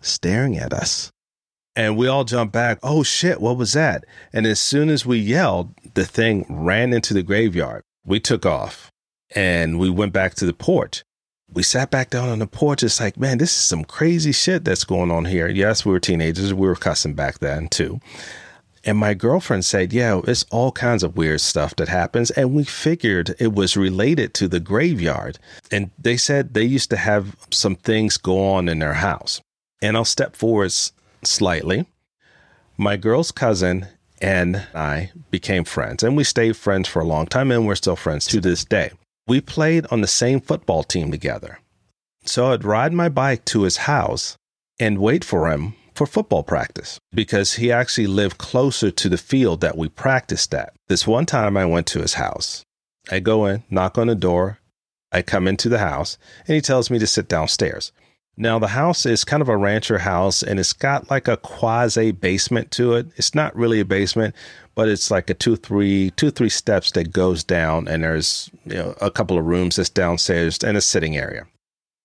staring 0.00 0.56
at 0.56 0.72
us. 0.72 1.10
And 1.76 1.96
we 1.96 2.06
all 2.06 2.24
jumped 2.24 2.52
back. 2.52 2.78
Oh 2.82 3.02
shit, 3.02 3.40
what 3.40 3.56
was 3.56 3.72
that? 3.72 4.04
And 4.32 4.46
as 4.46 4.60
soon 4.60 4.90
as 4.90 5.04
we 5.04 5.18
yelled, 5.18 5.74
the 5.94 6.04
thing 6.04 6.46
ran 6.48 6.92
into 6.92 7.14
the 7.14 7.22
graveyard. 7.22 7.82
We 8.06 8.20
took 8.20 8.46
off 8.46 8.92
and 9.34 9.78
we 9.78 9.90
went 9.90 10.12
back 10.12 10.34
to 10.34 10.46
the 10.46 10.52
porch. 10.52 11.02
We 11.52 11.62
sat 11.62 11.90
back 11.90 12.10
down 12.10 12.28
on 12.28 12.38
the 12.38 12.46
porch. 12.46 12.82
It's 12.82 13.00
like, 13.00 13.16
man, 13.16 13.38
this 13.38 13.50
is 13.50 13.56
some 13.56 13.84
crazy 13.84 14.32
shit 14.32 14.64
that's 14.64 14.84
going 14.84 15.10
on 15.10 15.24
here. 15.24 15.48
Yes, 15.48 15.84
we 15.84 15.92
were 15.92 16.00
teenagers. 16.00 16.54
We 16.54 16.66
were 16.66 16.74
cussing 16.76 17.14
back 17.14 17.38
then 17.40 17.68
too. 17.68 18.00
And 18.86 18.98
my 18.98 19.14
girlfriend 19.14 19.64
said, 19.64 19.92
Yeah, 19.92 20.20
it's 20.26 20.44
all 20.50 20.72
kinds 20.72 21.02
of 21.02 21.16
weird 21.16 21.40
stuff 21.40 21.74
that 21.76 21.88
happens. 21.88 22.30
And 22.32 22.54
we 22.54 22.64
figured 22.64 23.34
it 23.38 23.54
was 23.54 23.76
related 23.76 24.34
to 24.34 24.48
the 24.48 24.60
graveyard. 24.60 25.38
And 25.70 25.90
they 25.98 26.16
said 26.16 26.52
they 26.52 26.64
used 26.64 26.90
to 26.90 26.96
have 26.96 27.36
some 27.50 27.76
things 27.76 28.18
go 28.18 28.52
on 28.52 28.68
in 28.68 28.80
their 28.80 28.94
house. 28.94 29.40
And 29.80 29.96
I'll 29.96 30.04
step 30.04 30.36
forward 30.36 30.72
slightly. 31.22 31.86
My 32.76 32.96
girl's 32.96 33.32
cousin 33.32 33.86
and 34.20 34.66
I 34.74 35.10
became 35.30 35.64
friends, 35.64 36.02
and 36.02 36.16
we 36.16 36.24
stayed 36.24 36.56
friends 36.56 36.88
for 36.88 37.00
a 37.00 37.06
long 37.06 37.26
time, 37.26 37.50
and 37.50 37.66
we're 37.66 37.74
still 37.74 37.96
friends 37.96 38.26
to 38.28 38.40
this 38.40 38.64
day. 38.64 38.90
We 39.26 39.40
played 39.40 39.86
on 39.90 40.00
the 40.00 40.06
same 40.06 40.40
football 40.40 40.82
team 40.82 41.10
together. 41.10 41.58
So 42.24 42.52
I'd 42.52 42.64
ride 42.64 42.92
my 42.92 43.08
bike 43.08 43.44
to 43.46 43.62
his 43.62 43.78
house 43.78 44.36
and 44.80 44.98
wait 44.98 45.24
for 45.24 45.50
him 45.50 45.74
for 45.94 46.06
football 46.06 46.42
practice 46.42 46.98
because 47.12 47.54
he 47.54 47.70
actually 47.70 48.06
lived 48.06 48.38
closer 48.38 48.90
to 48.90 49.08
the 49.08 49.18
field 49.18 49.60
that 49.60 49.78
we 49.78 49.88
practiced 49.88 50.54
at. 50.54 50.74
This 50.88 51.06
one 51.06 51.26
time 51.26 51.56
I 51.56 51.66
went 51.66 51.86
to 51.88 52.00
his 52.00 52.14
house. 52.14 52.64
I 53.10 53.20
go 53.20 53.46
in, 53.46 53.62
knock 53.70 53.98
on 53.98 54.08
the 54.08 54.14
door. 54.14 54.58
I 55.12 55.22
come 55.22 55.46
into 55.46 55.68
the 55.68 55.78
house 55.78 56.18
and 56.46 56.54
he 56.54 56.60
tells 56.60 56.90
me 56.90 56.98
to 56.98 57.06
sit 57.06 57.28
downstairs. 57.28 57.92
Now, 58.36 58.58
the 58.58 58.68
house 58.68 59.06
is 59.06 59.22
kind 59.22 59.40
of 59.40 59.48
a 59.48 59.56
rancher 59.56 59.98
house 59.98 60.42
and 60.42 60.58
it's 60.58 60.72
got 60.72 61.08
like 61.08 61.28
a 61.28 61.36
quasi 61.36 62.10
basement 62.10 62.72
to 62.72 62.94
it. 62.94 63.06
It's 63.16 63.34
not 63.34 63.54
really 63.54 63.78
a 63.78 63.84
basement, 63.84 64.34
but 64.74 64.88
it's 64.88 65.08
like 65.08 65.30
a 65.30 65.34
two, 65.34 65.54
three, 65.54 66.10
two, 66.16 66.32
three 66.32 66.48
steps 66.48 66.90
that 66.92 67.12
goes 67.12 67.44
down 67.44 67.86
and 67.86 68.02
there's 68.02 68.50
you 68.64 68.74
know, 68.74 68.94
a 69.00 69.10
couple 69.10 69.38
of 69.38 69.44
rooms 69.44 69.76
that's 69.76 69.88
downstairs 69.88 70.58
and 70.64 70.76
a 70.76 70.80
sitting 70.80 71.16
area. 71.16 71.46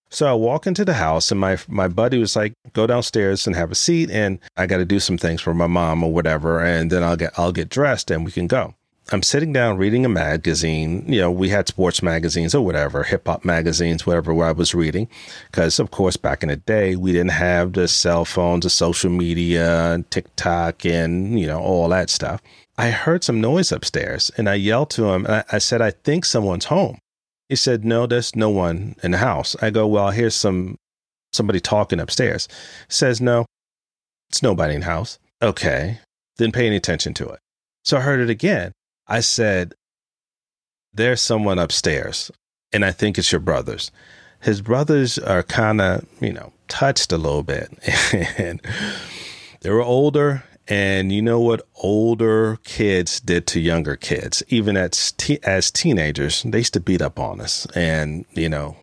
So 0.09 0.27
I 0.27 0.33
walk 0.33 0.65
into 0.65 0.83
the 0.83 0.95
house 0.95 1.31
and 1.31 1.39
my 1.39 1.57
my 1.67 1.87
buddy 1.87 2.17
was 2.17 2.35
like, 2.35 2.53
go 2.73 2.87
downstairs 2.87 3.45
and 3.45 3.55
have 3.55 3.71
a 3.71 3.75
seat 3.75 4.09
and 4.09 4.39
I 4.57 4.65
gotta 4.65 4.85
do 4.85 4.99
some 4.99 5.17
things 5.17 5.41
for 5.41 5.53
my 5.53 5.67
mom 5.67 6.03
or 6.03 6.11
whatever, 6.11 6.59
and 6.59 6.91
then 6.91 7.03
I'll 7.03 7.15
get 7.15 7.37
I'll 7.37 7.51
get 7.51 7.69
dressed 7.69 8.09
and 8.11 8.25
we 8.25 8.31
can 8.31 8.47
go. 8.47 8.73
I'm 9.11 9.23
sitting 9.23 9.51
down 9.51 9.77
reading 9.77 10.05
a 10.05 10.09
magazine. 10.09 11.03
You 11.11 11.21
know, 11.21 11.31
we 11.31 11.49
had 11.49 11.67
sports 11.67 12.03
magazines 12.03 12.53
or 12.53 12.63
whatever, 12.63 13.03
hip 13.03 13.25
hop 13.25 13.43
magazines, 13.43 14.05
whatever 14.05 14.31
I 14.43 14.51
was 14.51 14.75
reading. 14.75 15.07
Because, 15.49 15.79
of 15.79 15.89
course, 15.89 16.15
back 16.15 16.43
in 16.43 16.49
the 16.49 16.57
day, 16.57 16.95
we 16.95 17.11
didn't 17.11 17.31
have 17.31 17.73
the 17.73 17.87
cell 17.87 18.23
phones, 18.23 18.65
the 18.65 18.69
social 18.69 19.09
media, 19.09 19.93
and 19.93 20.09
TikTok, 20.11 20.85
and, 20.85 21.39
you 21.39 21.47
know, 21.47 21.59
all 21.59 21.89
that 21.89 22.11
stuff. 22.11 22.39
I 22.77 22.91
heard 22.91 23.23
some 23.23 23.41
noise 23.41 23.71
upstairs 23.71 24.31
and 24.37 24.47
I 24.47 24.53
yelled 24.55 24.91
to 24.91 25.09
him. 25.09 25.25
I, 25.27 25.43
I 25.51 25.57
said, 25.57 25.81
I 25.81 25.91
think 25.91 26.23
someone's 26.23 26.65
home. 26.65 26.99
He 27.49 27.55
said, 27.55 27.83
No, 27.83 28.05
there's 28.05 28.35
no 28.35 28.49
one 28.49 28.95
in 29.03 29.11
the 29.11 29.17
house. 29.17 29.55
I 29.61 29.71
go, 29.71 29.87
Well, 29.87 30.11
here's 30.11 30.35
some 30.35 30.77
somebody 31.33 31.59
talking 31.59 31.99
upstairs. 31.99 32.47
Says, 32.87 33.19
No, 33.19 33.45
it's 34.29 34.43
nobody 34.43 34.75
in 34.75 34.81
the 34.81 34.85
house. 34.85 35.19
Okay. 35.41 35.99
Didn't 36.37 36.53
pay 36.53 36.67
any 36.67 36.77
attention 36.77 37.13
to 37.15 37.27
it. 37.29 37.39
So 37.83 37.97
I 37.97 38.01
heard 38.01 38.19
it 38.19 38.29
again. 38.29 38.71
I 39.07 39.19
said, 39.19 39.73
There's 40.93 41.21
someone 41.21 41.59
upstairs, 41.59 42.31
and 42.71 42.85
I 42.85 42.91
think 42.91 43.17
it's 43.17 43.31
your 43.31 43.41
brothers. 43.41 43.91
His 44.41 44.61
brothers 44.61 45.17
are 45.17 45.43
kind 45.43 45.81
of, 45.81 46.05
you 46.21 46.31
know, 46.31 46.53
touched 46.69 47.11
a 47.11 47.17
little 47.17 47.43
bit. 47.43 47.69
and 48.37 48.61
they 49.61 49.69
were 49.69 49.81
older. 49.81 50.43
And 50.69 51.11
you 51.11 51.23
know 51.23 51.39
what 51.39 51.67
older 51.77 52.59
kids 52.63 53.19
did 53.19 53.47
to 53.47 53.59
younger 53.59 53.95
kids, 53.95 54.43
even 54.49 54.77
as, 54.77 55.13
as 55.43 55.71
teenagers, 55.71 56.43
they 56.43 56.59
used 56.59 56.73
to 56.73 56.79
beat 56.79 57.01
up 57.01 57.19
on 57.19 57.41
us. 57.41 57.65
And, 57.75 58.25
you 58.33 58.49
know, 58.49 58.77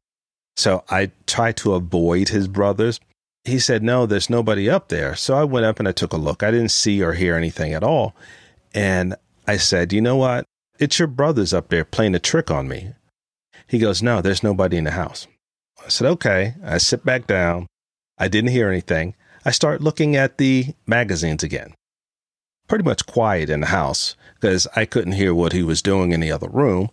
so 0.56 0.82
I 0.90 1.12
tried 1.28 1.56
to 1.58 1.74
avoid 1.74 2.30
his 2.30 2.48
brothers. 2.48 2.98
He 3.44 3.60
said, 3.60 3.84
No, 3.84 4.04
there's 4.04 4.28
nobody 4.28 4.68
up 4.68 4.88
there. 4.88 5.14
So 5.14 5.34
I 5.34 5.44
went 5.44 5.64
up 5.64 5.78
and 5.78 5.86
I 5.86 5.92
took 5.92 6.12
a 6.12 6.16
look. 6.16 6.42
I 6.42 6.50
didn't 6.50 6.72
see 6.72 7.00
or 7.04 7.12
hear 7.12 7.36
anything 7.36 7.72
at 7.72 7.84
all. 7.84 8.16
And 8.74 9.14
I 9.46 9.56
said, 9.56 9.92
You 9.92 10.00
know 10.00 10.16
what? 10.16 10.44
It's 10.80 10.98
your 10.98 11.08
brothers 11.08 11.54
up 11.54 11.68
there 11.68 11.84
playing 11.84 12.16
a 12.16 12.18
trick 12.18 12.50
on 12.50 12.66
me. 12.66 12.94
He 13.68 13.78
goes, 13.78 14.02
No, 14.02 14.20
there's 14.20 14.42
nobody 14.42 14.76
in 14.76 14.84
the 14.84 14.90
house. 14.90 15.28
I 15.84 15.88
said, 15.88 16.08
Okay. 16.08 16.54
I 16.64 16.78
sit 16.78 17.04
back 17.04 17.28
down. 17.28 17.68
I 18.18 18.26
didn't 18.26 18.50
hear 18.50 18.68
anything. 18.68 19.14
I 19.44 19.52
start 19.52 19.80
looking 19.80 20.16
at 20.16 20.38
the 20.38 20.74
magazines 20.88 21.44
again. 21.44 21.75
Pretty 22.68 22.84
much 22.84 23.06
quiet 23.06 23.48
in 23.50 23.60
the 23.60 23.66
house 23.66 24.16
because 24.34 24.66
I 24.74 24.84
couldn't 24.84 25.12
hear 25.12 25.34
what 25.34 25.52
he 25.52 25.62
was 25.62 25.82
doing 25.82 26.12
in 26.12 26.20
the 26.20 26.32
other 26.32 26.48
room. 26.48 26.90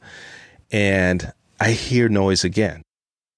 And 0.71 1.33
I 1.59 1.71
hear 1.71 2.09
noise 2.09 2.43
again. 2.43 2.83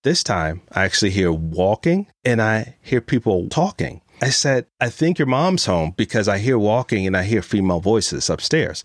This 0.04 0.24
time 0.24 0.62
I 0.72 0.84
actually 0.84 1.12
hear 1.12 1.32
walking 1.32 2.08
and 2.24 2.42
I 2.42 2.78
hear 2.82 3.02
people 3.02 3.50
talking. 3.50 4.02
I 4.22 4.30
said, 4.30 4.68
I 4.80 4.90
think 4.90 5.20
your 5.20 5.26
mom's 5.26 5.66
home 5.66 5.94
because 5.98 6.28
I 6.28 6.38
hear 6.38 6.58
walking 6.58 7.06
and 7.06 7.18
I 7.18 7.24
hear 7.24 7.42
female 7.42 7.80
voices 7.80 8.30
upstairs. 8.30 8.84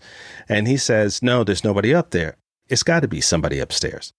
And 0.49 0.67
he 0.67 0.77
says, 0.77 1.21
No, 1.21 1.43
there's 1.43 1.63
nobody 1.63 1.93
up 1.93 2.11
there. 2.11 2.37
It's 2.69 2.83
got 2.83 3.01
to 3.01 3.07
be 3.07 3.21
somebody 3.21 3.59
upstairs. 3.59 4.13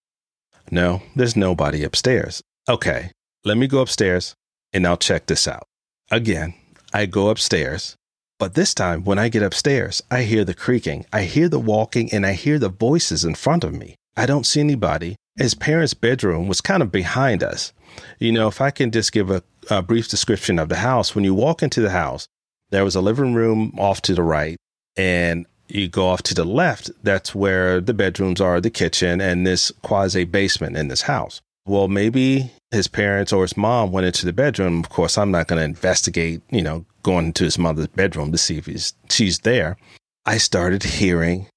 No, 0.71 1.03
there's 1.17 1.37
nobody 1.37 1.83
upstairs. 1.83 2.43
Okay, 2.69 3.11
let 3.45 3.57
me 3.57 3.67
go 3.67 3.81
upstairs 3.81 4.35
and 4.73 4.87
I'll 4.87 4.97
check 4.97 5.27
this 5.27 5.47
out. 5.49 5.67
Again, 6.11 6.55
I 6.93 7.07
go 7.07 7.29
upstairs, 7.29 7.97
but 8.43 8.55
this 8.55 8.75
time 8.75 9.05
when 9.05 9.21
I 9.21 9.29
get 9.29 9.45
upstairs, 9.45 10.03
I 10.11 10.23
hear 10.23 10.45
the 10.45 10.53
creaking, 10.53 11.07
I 11.13 11.23
hear 11.23 11.49
the 11.49 11.61
walking, 11.61 12.13
and 12.13 12.27
I 12.27 12.33
hear 12.33 12.59
the 12.59 12.71
voices 12.71 13.25
in 13.25 13.37
front 13.37 13.63
of 13.63 13.73
me. 13.73 13.95
I 14.17 14.27
don't 14.27 14.45
see 14.45 14.59
anybody. 14.59 15.15
His 15.37 15.55
parents' 15.55 15.95
bedroom 15.95 16.49
was 16.49 16.61
kind 16.61 16.83
of 16.83 16.91
behind 16.91 17.45
us. 17.45 17.73
You 18.19 18.33
know, 18.33 18.49
if 18.49 18.61
I 18.61 18.73
can 18.73 18.91
just 18.91 19.13
give 19.13 19.31
a, 19.31 19.45
a 19.71 19.81
brief 19.81 20.09
description 20.09 20.59
of 20.59 20.69
the 20.69 20.79
house, 20.79 21.15
when 21.15 21.23
you 21.23 21.35
walk 21.35 21.63
into 21.63 21.81
the 21.81 21.91
house, 21.91 22.27
there 22.71 22.83
was 22.83 22.97
a 22.97 23.01
living 23.01 23.33
room 23.33 23.75
off 23.79 24.03
to 24.03 24.13
the 24.13 24.25
right, 24.25 24.57
and 24.97 25.47
you 25.69 25.87
go 25.87 26.09
off 26.09 26.25
to 26.25 26.35
the 26.35 26.45
left, 26.45 26.91
that's 27.05 27.37
where 27.37 27.81
the 27.81 27.95
bedrooms 27.95 28.41
are, 28.41 28.61
the 28.61 28.71
kitchen, 28.71 29.21
and 29.21 29.47
this 29.47 29.71
quasi 29.83 30.25
basement 30.25 30.77
in 30.77 30.89
this 30.89 31.03
house. 31.03 31.41
Well, 31.65 31.87
maybe 31.87 32.51
his 32.73 32.89
parents 32.89 33.33
or 33.33 33.43
his 33.43 33.57
mom 33.57 33.93
went 33.93 34.07
into 34.07 34.27
the 34.27 34.33
bedroom. 34.33 34.81
Of 34.81 34.89
course, 34.89 35.17
I'm 35.17 35.31
not 35.31 35.47
going 35.47 35.59
to 35.59 35.65
investigate, 35.65 36.43
you 36.51 36.63
know, 36.63 36.85
going 37.03 37.27
into 37.27 37.45
his 37.45 37.59
mother's 37.59 37.87
bedroom 37.89 38.33
to 38.33 38.39
see 38.39 38.57
if 38.57 38.67
he's, 38.67 38.95
she's 39.11 39.41
there. 39.41 39.77
I 40.25 40.39
started 40.39 40.83
hearing 40.83 41.49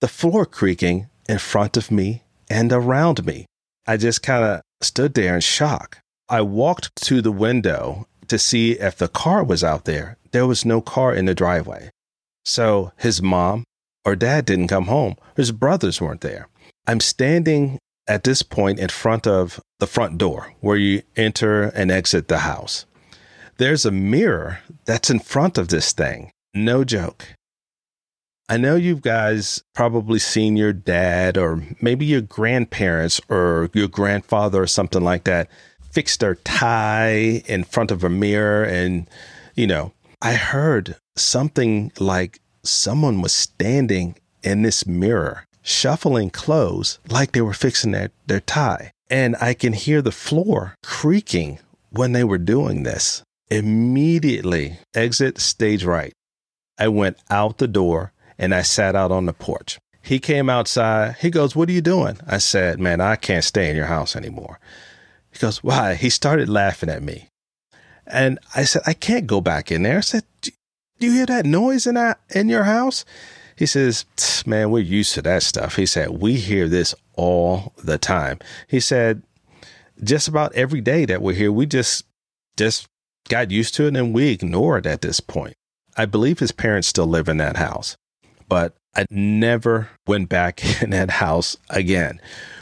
the 0.00 0.08
floor 0.08 0.44
creaking 0.44 1.08
in 1.28 1.38
front 1.38 1.76
of 1.76 1.90
me 1.90 2.22
and 2.50 2.72
around 2.72 3.24
me. 3.26 3.46
I 3.86 3.96
just 3.96 4.22
kind 4.22 4.44
of 4.44 4.60
stood 4.80 5.14
there 5.14 5.34
in 5.34 5.40
shock. 5.40 5.98
I 6.28 6.42
walked 6.42 6.94
to 7.04 7.22
the 7.22 7.32
window 7.32 8.06
to 8.28 8.38
see 8.38 8.72
if 8.72 8.96
the 8.96 9.08
car 9.08 9.42
was 9.42 9.64
out 9.64 9.86
there. 9.86 10.18
There 10.32 10.46
was 10.46 10.64
no 10.64 10.80
car 10.80 11.14
in 11.14 11.24
the 11.24 11.34
driveway. 11.34 11.90
So 12.44 12.92
his 12.96 13.22
mom 13.22 13.64
or 14.04 14.14
dad 14.14 14.44
didn't 14.44 14.68
come 14.68 14.86
home. 14.86 15.16
His 15.36 15.52
brothers 15.52 16.00
weren't 16.00 16.20
there. 16.20 16.48
I'm 16.86 17.00
standing 17.00 17.78
at 18.08 18.24
this 18.24 18.42
point 18.42 18.78
in 18.78 18.88
front 18.88 19.26
of 19.26 19.60
the 19.78 19.86
front 19.86 20.18
door 20.18 20.54
where 20.60 20.76
you 20.76 21.02
enter 21.16 21.64
and 21.64 21.90
exit 21.90 22.28
the 22.28 22.38
house. 22.38 22.86
There's 23.58 23.84
a 23.84 23.90
mirror 23.90 24.60
that's 24.84 25.10
in 25.10 25.20
front 25.20 25.58
of 25.58 25.68
this 25.68 25.92
thing. 25.92 26.30
No 26.54 26.84
joke. 26.84 27.26
I 28.48 28.56
know 28.56 28.76
you 28.76 28.96
guys 28.96 29.62
probably 29.74 30.18
seen 30.18 30.56
your 30.56 30.72
dad 30.72 31.36
or 31.36 31.62
maybe 31.82 32.06
your 32.06 32.22
grandparents 32.22 33.20
or 33.28 33.68
your 33.74 33.88
grandfather 33.88 34.62
or 34.62 34.66
something 34.66 35.02
like 35.02 35.24
that 35.24 35.50
fix 35.92 36.16
their 36.16 36.36
tie 36.36 37.42
in 37.46 37.64
front 37.64 37.90
of 37.90 38.04
a 38.04 38.08
mirror. 38.08 38.64
And, 38.64 39.08
you 39.54 39.66
know, 39.66 39.92
I 40.22 40.34
heard 40.34 40.96
something 41.16 41.92
like 41.98 42.40
someone 42.62 43.20
was 43.20 43.34
standing 43.34 44.16
in 44.42 44.62
this 44.62 44.86
mirror, 44.86 45.44
shuffling 45.68 46.30
clothes 46.30 46.98
like 47.08 47.32
they 47.32 47.42
were 47.42 47.52
fixing 47.52 47.92
their, 47.92 48.10
their 48.26 48.40
tie. 48.40 48.90
And 49.10 49.36
I 49.40 49.54
can 49.54 49.72
hear 49.72 50.02
the 50.02 50.12
floor 50.12 50.74
creaking 50.82 51.58
when 51.90 52.12
they 52.12 52.24
were 52.24 52.38
doing 52.38 52.82
this. 52.82 53.22
Immediately 53.50 54.78
exit 54.94 55.38
stage 55.38 55.84
right. 55.84 56.12
I 56.78 56.88
went 56.88 57.18
out 57.30 57.58
the 57.58 57.68
door 57.68 58.12
and 58.38 58.54
I 58.54 58.62
sat 58.62 58.94
out 58.94 59.10
on 59.10 59.26
the 59.26 59.32
porch. 59.32 59.78
He 60.02 60.18
came 60.18 60.48
outside. 60.48 61.16
He 61.20 61.30
goes, 61.30 61.56
What 61.56 61.68
are 61.68 61.72
you 61.72 61.80
doing? 61.80 62.18
I 62.26 62.38
said, 62.38 62.78
Man, 62.78 63.00
I 63.00 63.16
can't 63.16 63.44
stay 63.44 63.68
in 63.68 63.76
your 63.76 63.86
house 63.86 64.16
anymore. 64.16 64.58
He 65.32 65.38
goes, 65.38 65.62
Why? 65.62 65.94
He 65.94 66.08
started 66.08 66.48
laughing 66.48 66.88
at 66.88 67.02
me. 67.02 67.28
And 68.06 68.38
I 68.54 68.64
said, 68.64 68.82
I 68.86 68.94
can't 68.94 69.26
go 69.26 69.40
back 69.40 69.70
in 69.70 69.82
there. 69.82 69.98
I 69.98 70.02
said, 70.02 70.24
Do 70.40 70.50
you 71.00 71.12
hear 71.12 71.26
that 71.26 71.46
noise 71.46 71.86
in 71.86 71.96
that 71.96 72.20
in 72.30 72.48
your 72.48 72.64
house? 72.64 73.04
He 73.58 73.66
says, 73.66 74.04
Man, 74.46 74.70
we're 74.70 74.78
used 74.80 75.14
to 75.14 75.22
that 75.22 75.42
stuff. 75.42 75.76
He 75.76 75.86
said, 75.86 76.10
We 76.10 76.36
hear 76.36 76.68
this 76.68 76.94
all 77.14 77.72
the 77.82 77.98
time. 77.98 78.38
He 78.68 78.80
said, 78.80 79.22
just 80.02 80.28
about 80.28 80.54
every 80.54 80.80
day 80.80 81.04
that 81.04 81.22
we're 81.22 81.34
here, 81.34 81.52
we 81.52 81.66
just 81.66 82.04
just 82.56 82.86
got 83.28 83.50
used 83.50 83.74
to 83.74 83.86
it 83.86 83.96
and 83.96 84.14
we 84.14 84.28
ignore 84.28 84.78
it 84.78 84.86
at 84.86 85.02
this 85.02 85.20
point. 85.20 85.54
I 85.96 86.06
believe 86.06 86.38
his 86.38 86.52
parents 86.52 86.88
still 86.88 87.06
live 87.06 87.28
in 87.28 87.36
that 87.38 87.56
house, 87.56 87.96
but 88.48 88.76
I 88.96 89.06
never 89.10 89.90
went 90.06 90.28
back 90.28 90.82
in 90.82 90.90
that 90.90 91.10
house 91.10 91.56
again. 91.70 92.20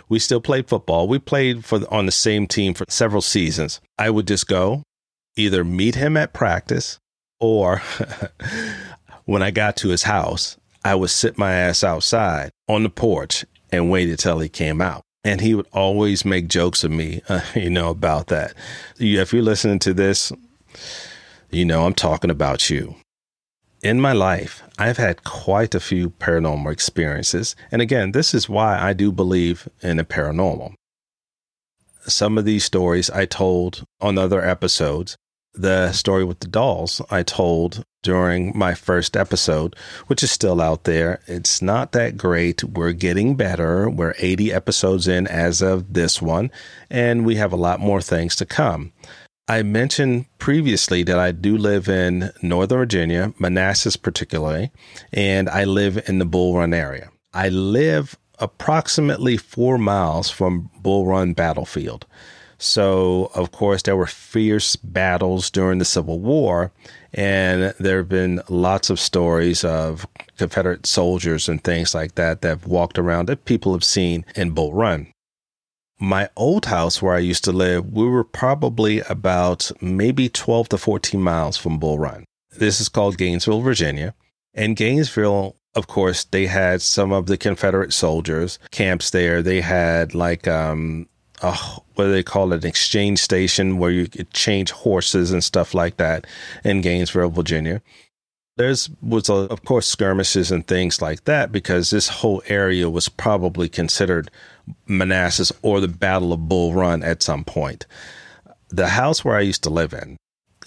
We 0.09 0.19
still 0.19 0.41
played 0.41 0.69
football. 0.69 1.09
We 1.09 1.19
played 1.19 1.65
for 1.65 1.81
on 1.93 2.07
the 2.07 2.13
same 2.13 2.47
team 2.47 2.75
for 2.75 2.85
several 2.89 3.23
seasons. 3.23 3.81
I 3.99 4.11
would 4.11 4.27
just 4.27 4.47
go 4.47 4.83
either 5.37 5.65
meet 5.65 5.97
him 5.97 6.17
at 6.17 6.33
practice 6.33 6.99
or 7.41 7.83
when 9.25 9.43
I 9.43 9.51
got 9.51 9.77
to 9.79 9.89
his 9.89 10.05
house, 10.05 10.57
I 10.87 10.95
would 10.95 11.11
sit 11.11 11.37
my 11.37 11.53
ass 11.53 11.83
outside 11.83 12.53
on 12.69 12.85
the 12.85 12.89
porch 12.89 13.45
and 13.73 13.91
wait 13.91 14.09
until 14.09 14.39
he 14.39 14.49
came 14.49 14.81
out. 14.81 15.03
And 15.25 15.41
he 15.41 15.53
would 15.53 15.67
always 15.73 16.25
make 16.25 16.47
jokes 16.47 16.85
of 16.85 16.93
me, 16.93 17.23
uh, 17.29 17.41
you 17.57 17.71
know, 17.71 17.91
about 17.91 18.29
that. 18.29 18.55
If 18.97 19.33
you're 19.33 19.43
listening 19.43 19.81
to 19.81 19.93
this, 19.93 20.31
you 21.51 21.65
know, 21.65 21.87
I'm 21.87 21.95
talking 21.95 22.31
about 22.31 22.71
you. 22.71 22.95
In 23.83 24.01
my 24.01 24.13
life, 24.13 24.63
I've 24.79 24.97
had 24.97 25.25
quite 25.25 25.75
a 25.75 25.81
few 25.81 26.11
paranormal 26.11 26.73
experiences. 26.73 27.57
And 27.73 27.83
again, 27.83 28.13
this 28.13 28.33
is 28.33 28.49
why 28.49 28.79
I 28.79 28.93
do 28.93 29.11
believe 29.11 29.69
in 29.83 29.97
the 29.97 30.05
paranormal. 30.05 30.75
Some 32.07 32.39
of 32.39 32.45
these 32.45 32.65
stories 32.65 33.11
I 33.11 33.25
told 33.25 33.83
on 34.01 34.19
other 34.19 34.41
episodes. 34.41 35.17
The 35.57 35.93
story 35.93 36.25
with 36.25 36.41
the 36.41 36.49
dolls 36.49 37.01
I 37.11 37.23
told 37.23 37.85
during 38.03 38.57
my 38.57 38.75
first 38.75 39.17
episode, 39.17 39.75
which 40.07 40.23
is 40.23 40.31
still 40.31 40.61
out 40.61 40.85
there. 40.85 41.21
It's 41.27 41.61
not 41.61 41.93
that 41.93 42.17
great. 42.17 42.63
We're 42.63 42.93
getting 42.93 43.35
better. 43.35 43.91
We're 43.91 44.15
80 44.19 44.53
episodes 44.53 45.09
in 45.09 45.27
as 45.27 45.63
of 45.63 45.95
this 45.95 46.23
one, 46.23 46.51
and 46.91 47.27
we 47.27 47.35
have 47.37 47.53
a 47.53 47.57
lot 47.57 47.81
more 47.81 48.01
things 48.01 48.37
to 48.37 48.47
come. 48.47 48.93
I 49.49 49.63
mentioned 49.63 50.27
previously 50.39 51.03
that 51.05 51.19
I 51.19 51.33
do 51.33 51.57
live 51.57 51.89
in 51.89 52.31
Northern 52.43 52.79
Virginia, 52.79 53.33
Manassas 53.39 53.97
particularly, 53.97 54.73
and 55.13 55.49
I 55.49 55.65
live 55.65 56.09
in 56.09 56.19
the 56.19 56.27
Bull 56.27 56.57
Run 56.57 56.75
area. 56.75 57.11
I 57.33 57.49
live 57.49 58.17
approximately 58.39 59.37
four 59.37 59.79
miles 59.79 60.31
from 60.31 60.71
Bull 60.81 61.07
Run 61.07 61.33
Battlefield. 61.33 62.07
So, 62.59 63.31
of 63.35 63.53
course, 63.53 63.83
there 63.83 63.97
were 63.97 64.07
fierce 64.07 64.77
battles 64.77 65.51
during 65.51 65.79
the 65.79 65.85
Civil 65.85 66.21
War, 66.21 66.73
and 67.13 67.75
there 67.79 67.99
have 67.99 68.09
been 68.09 68.41
lots 68.49 68.89
of 68.89 68.99
stories 68.99 69.63
of 69.63 70.07
Confederate 70.39 70.87
soldiers 70.87 71.49
and 71.49 71.63
things 71.63 71.95
like 71.95 72.15
that 72.15 72.41
that 72.41 72.49
have 72.49 72.67
walked 72.67 72.99
around 72.99 73.27
that 73.27 73.45
people 73.45 73.73
have 73.73 73.85
seen 73.85 74.25
in 74.35 74.51
Bull 74.53 74.73
Run. 74.73 75.13
My 75.99 76.29
old 76.37 76.67
house 76.67 77.01
where 77.01 77.15
I 77.15 77.21
used 77.21 77.45
to 77.45 77.53
live, 77.53 77.93
we 77.93 78.07
were 78.07 78.25
probably 78.25 79.01
about 79.01 79.71
maybe 79.81 80.29
12 80.29 80.71
to 80.71 80.79
14 80.79 81.21
miles 81.21 81.57
from 81.57 81.79
Bull 81.79 81.99
Run. 81.99 82.25
This 82.59 82.81
is 82.81 82.89
called 82.89 83.19
Gainesville, 83.19 83.63
Virginia. 83.63 84.15
And 84.55 84.77
Gainesville, 84.77 85.57
of 85.75 85.87
course, 85.87 86.25
they 86.25 86.47
had 86.47 86.81
some 86.81 87.13
of 87.13 87.27
the 87.27 87.37
Confederate 87.37 87.93
soldiers 87.93 88.59
camps 88.71 89.11
there. 89.11 89.43
They 89.43 89.61
had 89.61 90.15
like 90.15 90.49
um, 90.49 91.07
what 91.41 91.83
do 91.97 92.13
they 92.13 92.23
call 92.23 92.53
it, 92.53 92.65
an 92.65 92.69
exchange 92.69 93.19
station 93.19 93.79
where 93.79 93.91
you 93.91 94.09
could 94.09 94.31
change 94.33 94.71
horses 94.71 95.33
and 95.33 95.45
stuff 95.45 95.75
like 95.75 95.97
that 95.97 96.27
in 96.65 96.81
Gainesville, 96.81 97.31
Virginia. 97.31 97.83
There's 98.57 98.89
was 99.03 99.29
a, 99.29 99.35
of 99.35 99.65
course 99.65 99.87
skirmishes 99.87 100.51
and 100.51 100.67
things 100.67 101.03
like 101.03 101.25
that 101.25 101.53
because 101.53 101.91
this 101.91 102.09
whole 102.09 102.43
area 102.47 102.89
was 102.89 103.09
probably 103.09 103.69
considered 103.69 104.31
Manassas 104.87 105.53
or 105.61 105.81
the 105.81 105.89
Battle 105.89 106.33
of 106.33 106.49
Bull 106.49 106.73
Run 106.73 107.03
at 107.03 107.23
some 107.23 107.45
point. 107.45 107.87
The 108.71 108.89
house 108.89 109.25
where 109.25 109.37
I 109.37 109.43
used 109.43 109.63
to 109.65 109.71
live 109.71 109.93
in, 109.93 110.17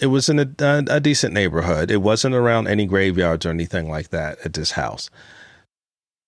it 0.00 0.06
was 0.06 0.28
in 0.28 0.38
a, 0.38 0.48
a, 0.60 0.84
a 0.88 1.00
decent 1.00 1.34
neighborhood. 1.34 1.90
It 1.90 1.98
wasn't 2.00 2.36
around 2.36 2.68
any 2.68 2.86
graveyards 2.86 3.44
or 3.44 3.50
anything 3.50 3.90
like 3.90 4.10
that 4.10 4.38
at 4.44 4.52
this 4.52 4.72
house 4.72 5.10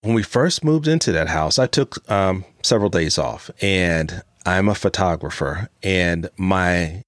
when 0.03 0.15
we 0.15 0.23
first 0.23 0.65
moved 0.65 0.89
into 0.89 1.13
that 1.13 1.29
house, 1.29 1.59
I 1.59 1.67
took 1.67 2.11
um, 2.11 2.45
several 2.63 2.91
days 2.91 3.19
off 3.19 3.51
and 3.63 4.23
I'm 4.45 4.69
a 4.69 4.75
photographer 4.75 5.69
and 5.83 6.29
my 6.37 7.03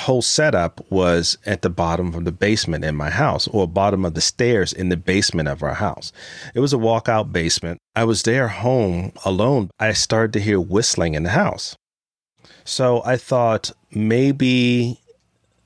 whole 0.00 0.22
setup 0.22 0.80
was 0.90 1.38
at 1.46 1.62
the 1.62 1.70
bottom 1.70 2.14
of 2.14 2.24
the 2.24 2.32
basement 2.32 2.84
in 2.84 2.96
my 2.96 3.10
house 3.10 3.46
or 3.48 3.66
bottom 3.66 4.04
of 4.04 4.14
the 4.14 4.20
stairs 4.20 4.72
in 4.72 4.88
the 4.88 4.96
basement 4.96 5.48
of 5.48 5.62
our 5.62 5.74
house. 5.74 6.12
It 6.54 6.60
was 6.60 6.72
a 6.72 6.78
walkout 6.78 7.32
basement. 7.32 7.78
I 7.94 8.04
was 8.04 8.22
there 8.22 8.48
home 8.48 9.12
alone. 9.24 9.70
I 9.78 9.92
started 9.92 10.32
to 10.34 10.40
hear 10.40 10.60
whistling 10.60 11.14
in 11.14 11.22
the 11.22 11.30
house. 11.30 11.76
So 12.64 13.02
I 13.04 13.16
thought 13.16 13.72
maybe, 13.92 15.00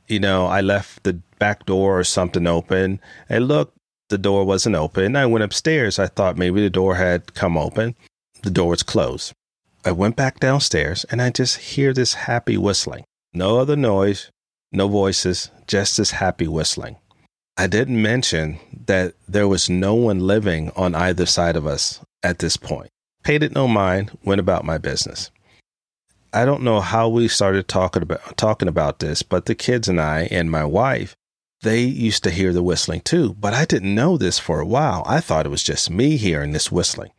you 0.09 0.20
know, 0.20 0.46
I 0.46 0.61
left 0.61 1.03
the 1.05 1.14
back 1.38 1.66
door 1.66 1.98
or 1.98 2.05
something 2.05 2.46
open. 2.46 3.01
I 3.29 3.38
looked, 3.38 3.77
the 4.09 4.18
door 4.18 4.44
wasn't 4.44 4.77
open. 4.77 5.16
I 5.16 5.27
went 5.27 5.44
upstairs. 5.44 5.98
I 5.98 6.07
thought 6.07 6.37
maybe 6.37 6.62
the 6.62 6.70
door 6.70 6.94
had 6.94 7.35
come 7.35 7.57
open. 7.57 7.96
The 8.42 8.51
door 8.51 8.68
was 8.68 8.83
closed. 8.83 9.33
I 9.84 9.90
went 9.90 10.14
back 10.14 10.38
downstairs 10.38 11.04
and 11.10 11.20
I 11.20 11.30
just 11.30 11.56
hear 11.56 11.92
this 11.92 12.14
happy 12.14 12.56
whistling. 12.56 13.04
No 13.34 13.58
other 13.58 13.74
noise, 13.74 14.30
no 14.70 14.86
voices, 14.86 15.50
just 15.66 15.96
this 15.96 16.12
happy 16.12 16.46
whistling. 16.46 16.96
I 17.56 17.66
didn't 17.66 18.00
mention 18.00 18.60
that 18.86 19.14
there 19.28 19.48
was 19.48 19.68
no 19.68 19.94
one 19.94 20.20
living 20.20 20.70
on 20.76 20.94
either 20.94 21.26
side 21.26 21.56
of 21.56 21.66
us 21.66 22.00
at 22.22 22.38
this 22.38 22.56
point. 22.56 22.90
Paid 23.24 23.42
it 23.42 23.54
no 23.54 23.66
mind, 23.66 24.16
went 24.24 24.40
about 24.40 24.64
my 24.64 24.78
business. 24.78 25.30
I 26.32 26.44
don't 26.44 26.62
know 26.62 26.80
how 26.80 27.08
we 27.08 27.26
started 27.26 27.66
talking 27.66 28.02
about 28.02 28.36
talking 28.36 28.68
about 28.68 29.00
this, 29.00 29.22
but 29.22 29.46
the 29.46 29.54
kids 29.54 29.88
and 29.88 30.00
I 30.00 30.28
and 30.30 30.50
my 30.50 30.64
wife, 30.64 31.14
they 31.62 31.82
used 31.82 32.22
to 32.24 32.30
hear 32.30 32.52
the 32.52 32.62
whistling 32.62 33.00
too, 33.00 33.34
but 33.34 33.52
I 33.52 33.64
didn't 33.64 33.94
know 33.94 34.16
this 34.16 34.38
for 34.38 34.60
a 34.60 34.66
while. 34.66 35.02
I 35.06 35.20
thought 35.20 35.44
it 35.44 35.50
was 35.50 35.62
just 35.62 35.90
me 35.90 36.16
hearing 36.16 36.52
this 36.52 36.70
whistling. 36.72 37.10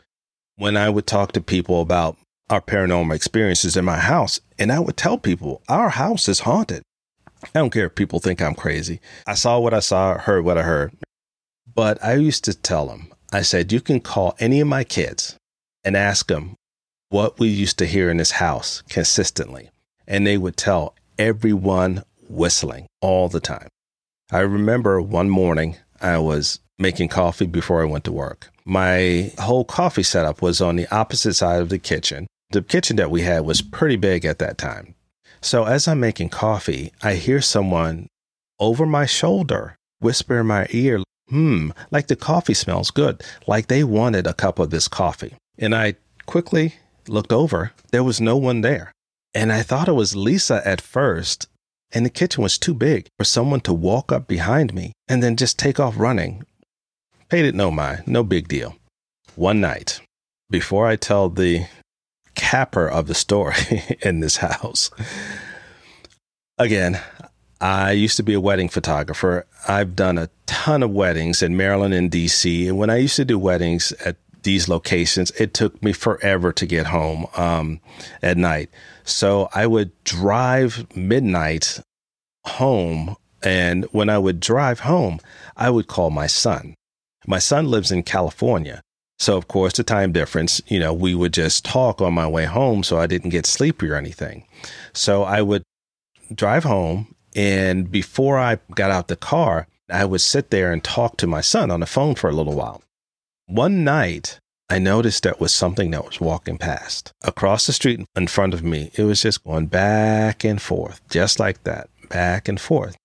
When 0.55 0.77
I 0.77 0.89
would 0.89 1.05
talk 1.05 1.33
to 1.33 1.41
people 1.41 1.81
about 1.81 2.17
our 2.49 2.61
paranormal 2.61 3.15
experiences 3.15 3.75
in 3.75 3.85
my 3.85 3.97
house. 3.97 4.39
And 4.59 4.71
I 4.71 4.79
would 4.79 4.97
tell 4.97 5.17
people, 5.17 5.61
our 5.67 5.89
house 5.89 6.27
is 6.27 6.41
haunted. 6.41 6.83
I 7.43 7.59
don't 7.59 7.71
care 7.71 7.87
if 7.87 7.95
people 7.95 8.19
think 8.19 8.41
I'm 8.41 8.55
crazy. 8.55 8.99
I 9.27 9.33
saw 9.33 9.59
what 9.59 9.73
I 9.73 9.79
saw, 9.79 10.17
heard 10.17 10.45
what 10.45 10.57
I 10.57 10.63
heard. 10.63 10.93
But 11.73 12.03
I 12.03 12.15
used 12.15 12.43
to 12.45 12.53
tell 12.53 12.87
them, 12.87 13.11
I 13.31 13.41
said, 13.41 13.71
you 13.71 13.81
can 13.81 13.99
call 13.99 14.35
any 14.39 14.59
of 14.59 14.67
my 14.67 14.83
kids 14.83 15.35
and 15.83 15.97
ask 15.97 16.27
them 16.27 16.55
what 17.09 17.39
we 17.39 17.47
used 17.47 17.77
to 17.79 17.85
hear 17.85 18.09
in 18.09 18.17
this 18.17 18.31
house 18.31 18.83
consistently. 18.89 19.69
And 20.07 20.25
they 20.25 20.37
would 20.37 20.57
tell 20.57 20.95
everyone 21.17 22.03
whistling 22.29 22.87
all 23.01 23.29
the 23.29 23.39
time. 23.39 23.67
I 24.31 24.39
remember 24.39 25.01
one 25.01 25.29
morning 25.29 25.77
I 26.01 26.17
was 26.17 26.59
making 26.79 27.09
coffee 27.09 27.45
before 27.45 27.81
I 27.81 27.85
went 27.85 28.03
to 28.05 28.11
work. 28.11 28.49
My 28.65 29.31
whole 29.39 29.65
coffee 29.65 30.03
setup 30.03 30.41
was 30.41 30.61
on 30.61 30.75
the 30.75 30.87
opposite 30.93 31.33
side 31.33 31.61
of 31.61 31.69
the 31.69 31.79
kitchen 31.79 32.27
the 32.53 32.61
kitchen 32.61 32.95
that 32.95 33.11
we 33.11 33.21
had 33.21 33.45
was 33.45 33.61
pretty 33.61 33.97
big 33.97 34.23
at 34.23 34.39
that 34.39 34.57
time. 34.57 34.95
So 35.41 35.65
as 35.65 35.87
I'm 35.87 35.99
making 35.99 36.29
coffee, 36.29 36.93
I 37.01 37.15
hear 37.15 37.41
someone 37.41 38.07
over 38.59 38.85
my 38.85 39.05
shoulder 39.05 39.75
whisper 39.99 40.39
in 40.39 40.47
my 40.47 40.67
ear, 40.69 41.01
hmm, 41.29 41.71
like 41.91 42.07
the 42.07 42.15
coffee 42.15 42.53
smells 42.53 42.91
good, 42.91 43.23
like 43.47 43.67
they 43.67 43.83
wanted 43.83 44.27
a 44.27 44.33
cup 44.33 44.59
of 44.59 44.69
this 44.69 44.87
coffee. 44.87 45.33
And 45.57 45.73
I 45.73 45.95
quickly 46.25 46.75
looked 47.07 47.33
over. 47.33 47.71
There 47.91 48.03
was 48.03 48.21
no 48.21 48.37
one 48.37 48.61
there. 48.61 48.91
And 49.33 49.51
I 49.51 49.63
thought 49.63 49.87
it 49.87 49.93
was 49.93 50.15
Lisa 50.15 50.61
at 50.65 50.81
first. 50.81 51.47
And 51.91 52.05
the 52.05 52.09
kitchen 52.09 52.43
was 52.43 52.57
too 52.57 52.73
big 52.73 53.07
for 53.17 53.23
someone 53.23 53.61
to 53.61 53.73
walk 53.73 54.11
up 54.11 54.27
behind 54.27 54.73
me 54.73 54.93
and 55.07 55.23
then 55.23 55.37
just 55.37 55.59
take 55.59 55.79
off 55.79 55.97
running. 55.97 56.43
Paid 57.29 57.45
it 57.45 57.55
no 57.55 57.71
mind, 57.71 58.03
no 58.07 58.23
big 58.23 58.47
deal. 58.47 58.75
One 59.35 59.61
night, 59.61 60.01
before 60.49 60.87
I 60.87 60.95
tell 60.95 61.29
the 61.29 61.65
capper 62.35 62.87
of 62.87 63.07
the 63.07 63.15
story 63.15 63.83
in 64.01 64.19
this 64.19 64.37
house. 64.37 64.91
Again, 66.57 67.01
I 67.59 67.91
used 67.91 68.17
to 68.17 68.23
be 68.23 68.33
a 68.33 68.41
wedding 68.41 68.69
photographer. 68.69 69.45
I've 69.67 69.95
done 69.95 70.17
a 70.17 70.29
ton 70.45 70.83
of 70.83 70.91
weddings 70.91 71.41
in 71.41 71.55
Maryland 71.55 71.93
and 71.93 72.11
DC. 72.11 72.67
And 72.67 72.77
when 72.77 72.89
I 72.89 72.97
used 72.97 73.15
to 73.15 73.25
do 73.25 73.39
weddings 73.39 73.91
at 74.05 74.17
these 74.43 74.67
locations, 74.67 75.31
it 75.31 75.53
took 75.53 75.81
me 75.81 75.93
forever 75.93 76.51
to 76.51 76.65
get 76.65 76.87
home 76.87 77.25
um, 77.37 77.79
at 78.21 78.37
night. 78.37 78.69
So 79.05 79.49
I 79.53 79.65
would 79.67 79.91
drive 80.03 80.85
midnight 80.95 81.79
home. 82.45 83.15
And 83.41 83.85
when 83.91 84.09
I 84.09 84.17
would 84.17 84.39
drive 84.39 84.81
home, 84.81 85.19
I 85.55 85.69
would 85.69 85.87
call 85.87 86.09
my 86.09 86.27
son. 86.27 86.75
My 87.25 87.39
son 87.39 87.67
lives 87.67 87.91
in 87.91 88.03
California. 88.03 88.81
So, 89.23 89.37
of 89.37 89.47
course, 89.47 89.71
the 89.71 89.85
time 89.85 90.11
difference, 90.11 90.61
you 90.67 90.79
know, 90.79 90.91
we 90.91 91.15
would 91.15 91.33
just 91.33 91.63
talk 91.63 92.01
on 92.01 92.13
my 92.13 92.27
way 92.27 92.43
home 92.43 92.83
so 92.83 92.99
I 92.99 93.07
didn't 93.07 93.29
get 93.29 93.45
sleepy 93.45 93.87
or 93.87 93.95
anything. 93.95 94.45
So 94.91 95.23
I 95.23 95.41
would 95.41 95.63
drive 96.35 96.65
home. 96.65 97.15
And 97.33 97.89
before 97.89 98.37
I 98.37 98.57
got 98.75 98.91
out 98.91 99.07
the 99.07 99.15
car, 99.15 99.67
I 99.89 100.03
would 100.03 100.19
sit 100.19 100.49
there 100.49 100.73
and 100.73 100.83
talk 100.83 101.15
to 101.17 101.25
my 101.25 101.39
son 101.39 101.71
on 101.71 101.79
the 101.79 101.85
phone 101.85 102.15
for 102.15 102.29
a 102.29 102.33
little 102.33 102.53
while. 102.53 102.83
One 103.45 103.85
night, 103.85 104.39
I 104.69 104.77
noticed 104.77 105.23
there 105.23 105.35
was 105.39 105.53
something 105.53 105.91
that 105.91 106.03
was 106.05 106.19
walking 106.19 106.57
past 106.57 107.13
across 107.21 107.65
the 107.65 107.71
street 107.71 108.05
in 108.17 108.27
front 108.27 108.53
of 108.53 108.61
me. 108.61 108.91
It 108.95 109.03
was 109.03 109.21
just 109.21 109.45
going 109.45 109.67
back 109.67 110.43
and 110.43 110.61
forth, 110.61 110.99
just 111.09 111.39
like 111.39 111.63
that, 111.63 111.89
back 112.09 112.49
and 112.49 112.59
forth. 112.59 112.97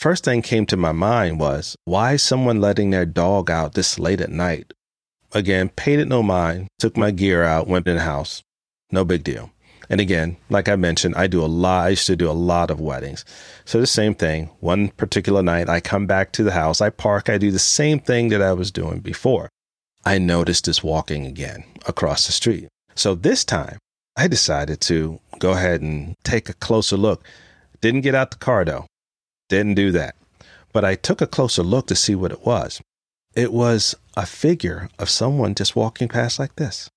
First 0.00 0.24
thing 0.24 0.42
came 0.42 0.66
to 0.66 0.76
my 0.76 0.90
mind 0.90 1.38
was 1.38 1.76
why 1.84 2.14
is 2.14 2.24
someone 2.24 2.60
letting 2.60 2.90
their 2.90 3.06
dog 3.06 3.52
out 3.52 3.74
this 3.74 4.00
late 4.00 4.20
at 4.20 4.30
night? 4.30 4.72
Again, 5.34 5.68
paid 5.70 5.98
it 5.98 6.06
no 6.06 6.22
mind, 6.22 6.68
took 6.78 6.96
my 6.96 7.10
gear 7.10 7.42
out, 7.42 7.66
went 7.66 7.88
in 7.88 7.96
the 7.96 8.02
house. 8.02 8.42
No 8.92 9.04
big 9.04 9.24
deal. 9.24 9.50
And 9.90 10.00
again, 10.00 10.36
like 10.48 10.68
I 10.68 10.76
mentioned, 10.76 11.16
I 11.16 11.26
do 11.26 11.44
a 11.44 11.46
lot, 11.46 11.86
I 11.86 11.88
used 11.90 12.06
to 12.06 12.16
do 12.16 12.30
a 12.30 12.32
lot 12.32 12.70
of 12.70 12.80
weddings. 12.80 13.24
So 13.64 13.80
the 13.80 13.86
same 13.86 14.14
thing. 14.14 14.50
One 14.60 14.88
particular 14.88 15.42
night, 15.42 15.68
I 15.68 15.80
come 15.80 16.06
back 16.06 16.32
to 16.32 16.44
the 16.44 16.52
house, 16.52 16.80
I 16.80 16.90
park, 16.90 17.28
I 17.28 17.36
do 17.36 17.50
the 17.50 17.58
same 17.58 17.98
thing 17.98 18.28
that 18.28 18.40
I 18.40 18.52
was 18.52 18.70
doing 18.70 19.00
before. 19.00 19.50
I 20.04 20.18
noticed 20.18 20.66
this 20.66 20.84
walking 20.84 21.26
again 21.26 21.64
across 21.86 22.26
the 22.26 22.32
street. 22.32 22.68
So 22.94 23.14
this 23.14 23.44
time, 23.44 23.78
I 24.16 24.28
decided 24.28 24.80
to 24.82 25.18
go 25.40 25.52
ahead 25.52 25.82
and 25.82 26.14
take 26.22 26.48
a 26.48 26.54
closer 26.54 26.96
look. 26.96 27.24
Didn't 27.80 28.02
get 28.02 28.14
out 28.14 28.30
the 28.30 28.36
car 28.36 28.64
though. 28.64 28.86
Didn't 29.48 29.74
do 29.74 29.90
that. 29.92 30.14
But 30.72 30.84
I 30.84 30.94
took 30.94 31.20
a 31.20 31.26
closer 31.26 31.62
look 31.62 31.88
to 31.88 31.96
see 31.96 32.14
what 32.14 32.32
it 32.32 32.46
was. 32.46 32.80
It 33.36 33.52
was 33.52 33.96
a 34.16 34.26
figure 34.26 34.88
of 34.98 35.10
someone 35.10 35.54
just 35.54 35.74
walking 35.74 36.08
past 36.08 36.38
like 36.38 36.56
this. 36.56 36.88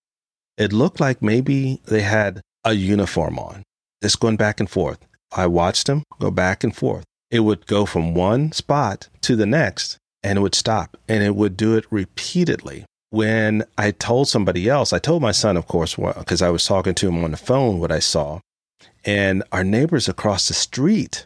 It 0.58 0.72
looked 0.72 1.00
like 1.00 1.22
maybe 1.22 1.82
they 1.86 2.02
had 2.02 2.42
a 2.64 2.74
uniform 2.74 3.40
on, 3.40 3.64
just 4.04 4.20
going 4.20 4.38
back 4.38 4.60
and 4.60 4.70
forth. 4.70 5.00
I 5.36 5.48
watched 5.48 5.88
them 5.88 6.04
go 6.20 6.32
back 6.32 6.64
and 6.64 6.76
forth. 6.76 7.06
It 7.32 7.42
would 7.42 7.66
go 7.66 7.86
from 7.86 8.14
one 8.14 8.52
spot 8.52 9.10
to 9.22 9.36
the 9.36 9.46
next 9.46 9.98
and 10.24 10.38
it 10.38 10.42
would 10.42 10.56
stop 10.56 10.98
and 11.08 11.24
it 11.24 11.36
would 11.36 11.58
do 11.58 11.76
it 11.76 11.86
repeatedly. 11.92 12.86
When 13.10 13.64
I 13.78 13.92
told 13.92 14.28
somebody 14.28 14.70
else, 14.70 14.94
I 14.94 15.00
told 15.00 15.22
my 15.22 15.32
son, 15.32 15.58
of 15.58 15.68
course, 15.68 15.96
because 15.96 16.42
I 16.42 16.50
was 16.50 16.66
talking 16.66 16.94
to 16.96 17.08
him 17.08 17.24
on 17.24 17.32
the 17.32 17.38
phone, 17.38 17.80
what 17.80 17.92
I 17.92 18.00
saw. 18.00 18.40
And 19.06 19.44
our 19.52 19.64
neighbors 19.64 20.10
across 20.10 20.48
the 20.48 20.54
street 20.54 21.26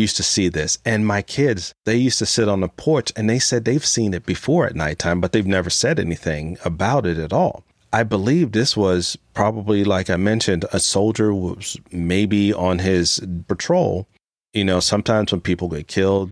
used 0.00 0.16
to 0.16 0.22
see 0.22 0.48
this. 0.48 0.78
And 0.84 1.06
my 1.06 1.22
kids, 1.22 1.72
they 1.84 1.96
used 1.96 2.18
to 2.18 2.26
sit 2.26 2.48
on 2.48 2.60
the 2.60 2.68
porch 2.68 3.12
and 3.16 3.28
they 3.28 3.38
said 3.38 3.64
they've 3.64 3.84
seen 3.84 4.14
it 4.14 4.26
before 4.26 4.66
at 4.66 4.74
nighttime, 4.74 5.20
but 5.20 5.32
they've 5.32 5.46
never 5.46 5.70
said 5.70 6.00
anything 6.00 6.58
about 6.64 7.06
it 7.06 7.18
at 7.18 7.32
all. 7.32 7.64
I 7.92 8.04
believe 8.04 8.52
this 8.52 8.76
was 8.76 9.16
probably, 9.34 9.84
like 9.84 10.10
I 10.10 10.16
mentioned, 10.16 10.64
a 10.72 10.78
soldier 10.78 11.34
was 11.34 11.76
maybe 11.90 12.52
on 12.52 12.78
his 12.78 13.20
patrol. 13.48 14.06
You 14.52 14.64
know, 14.64 14.80
sometimes 14.80 15.32
when 15.32 15.40
people 15.40 15.68
get 15.68 15.88
killed, 15.88 16.30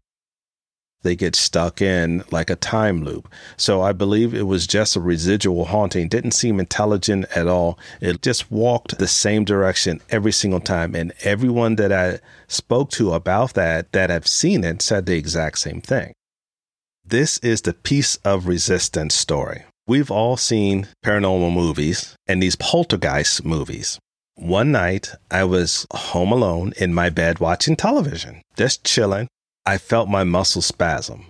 they 1.03 1.15
get 1.15 1.37
stuck 1.37 1.81
in 1.81 2.25
like 2.31 2.51
a 2.51 2.57
time 2.57 3.05
loop. 3.05 3.29
So 3.57 3.83
I 3.83 3.93
believe 3.93 4.35
it 4.35 4.47
was 4.47 4.67
just 4.67 4.97
a 4.97 5.01
residual 5.01 5.67
haunting. 5.67 6.09
Didn't 6.09 6.33
seem 6.33 6.59
intelligent 6.59 7.27
at 7.35 7.47
all. 7.47 7.79
It 8.01 8.23
just 8.23 8.51
walked 8.51 8.99
the 8.99 9.07
same 9.07 9.45
direction 9.45 10.01
every 10.11 10.33
single 10.33 10.61
time. 10.61 10.95
And 10.95 11.13
everyone 11.23 11.77
that 11.77 11.93
I 11.93 12.19
spoke 12.49 12.91
to 12.93 13.13
about 13.13 13.55
that, 13.55 13.93
that 13.93 14.11
have 14.11 14.27
seen 14.27 14.65
it, 14.65 14.83
said 14.83 15.07
the 15.07 15.17
exact 15.17 15.59
same 15.59 15.81
thing. 15.81 16.13
This 17.05 17.39
is 17.39 17.63
the 17.63 17.73
piece 17.73 18.17
of 18.17 18.47
resistance 18.47 19.15
story. 19.15 19.65
We've 19.87 20.11
all 20.11 20.37
seen 20.37 20.89
paranormal 21.03 21.55
movies 21.55 22.15
and 22.27 22.43
these 22.43 22.57
poltergeist 22.57 23.45
movies. 23.45 23.99
One 24.35 24.71
night, 24.71 25.15
I 25.31 25.45
was 25.45 25.87
home 25.93 26.31
alone 26.31 26.75
in 26.77 26.93
my 26.93 27.09
bed 27.09 27.41
watching 27.41 27.75
television, 27.75 28.43
just 28.57 28.85
chilling. 28.85 29.29
I 29.69 29.77
felt 29.77 30.09
my 30.09 30.25
muscle 30.25 30.63
spasm. 30.63 31.27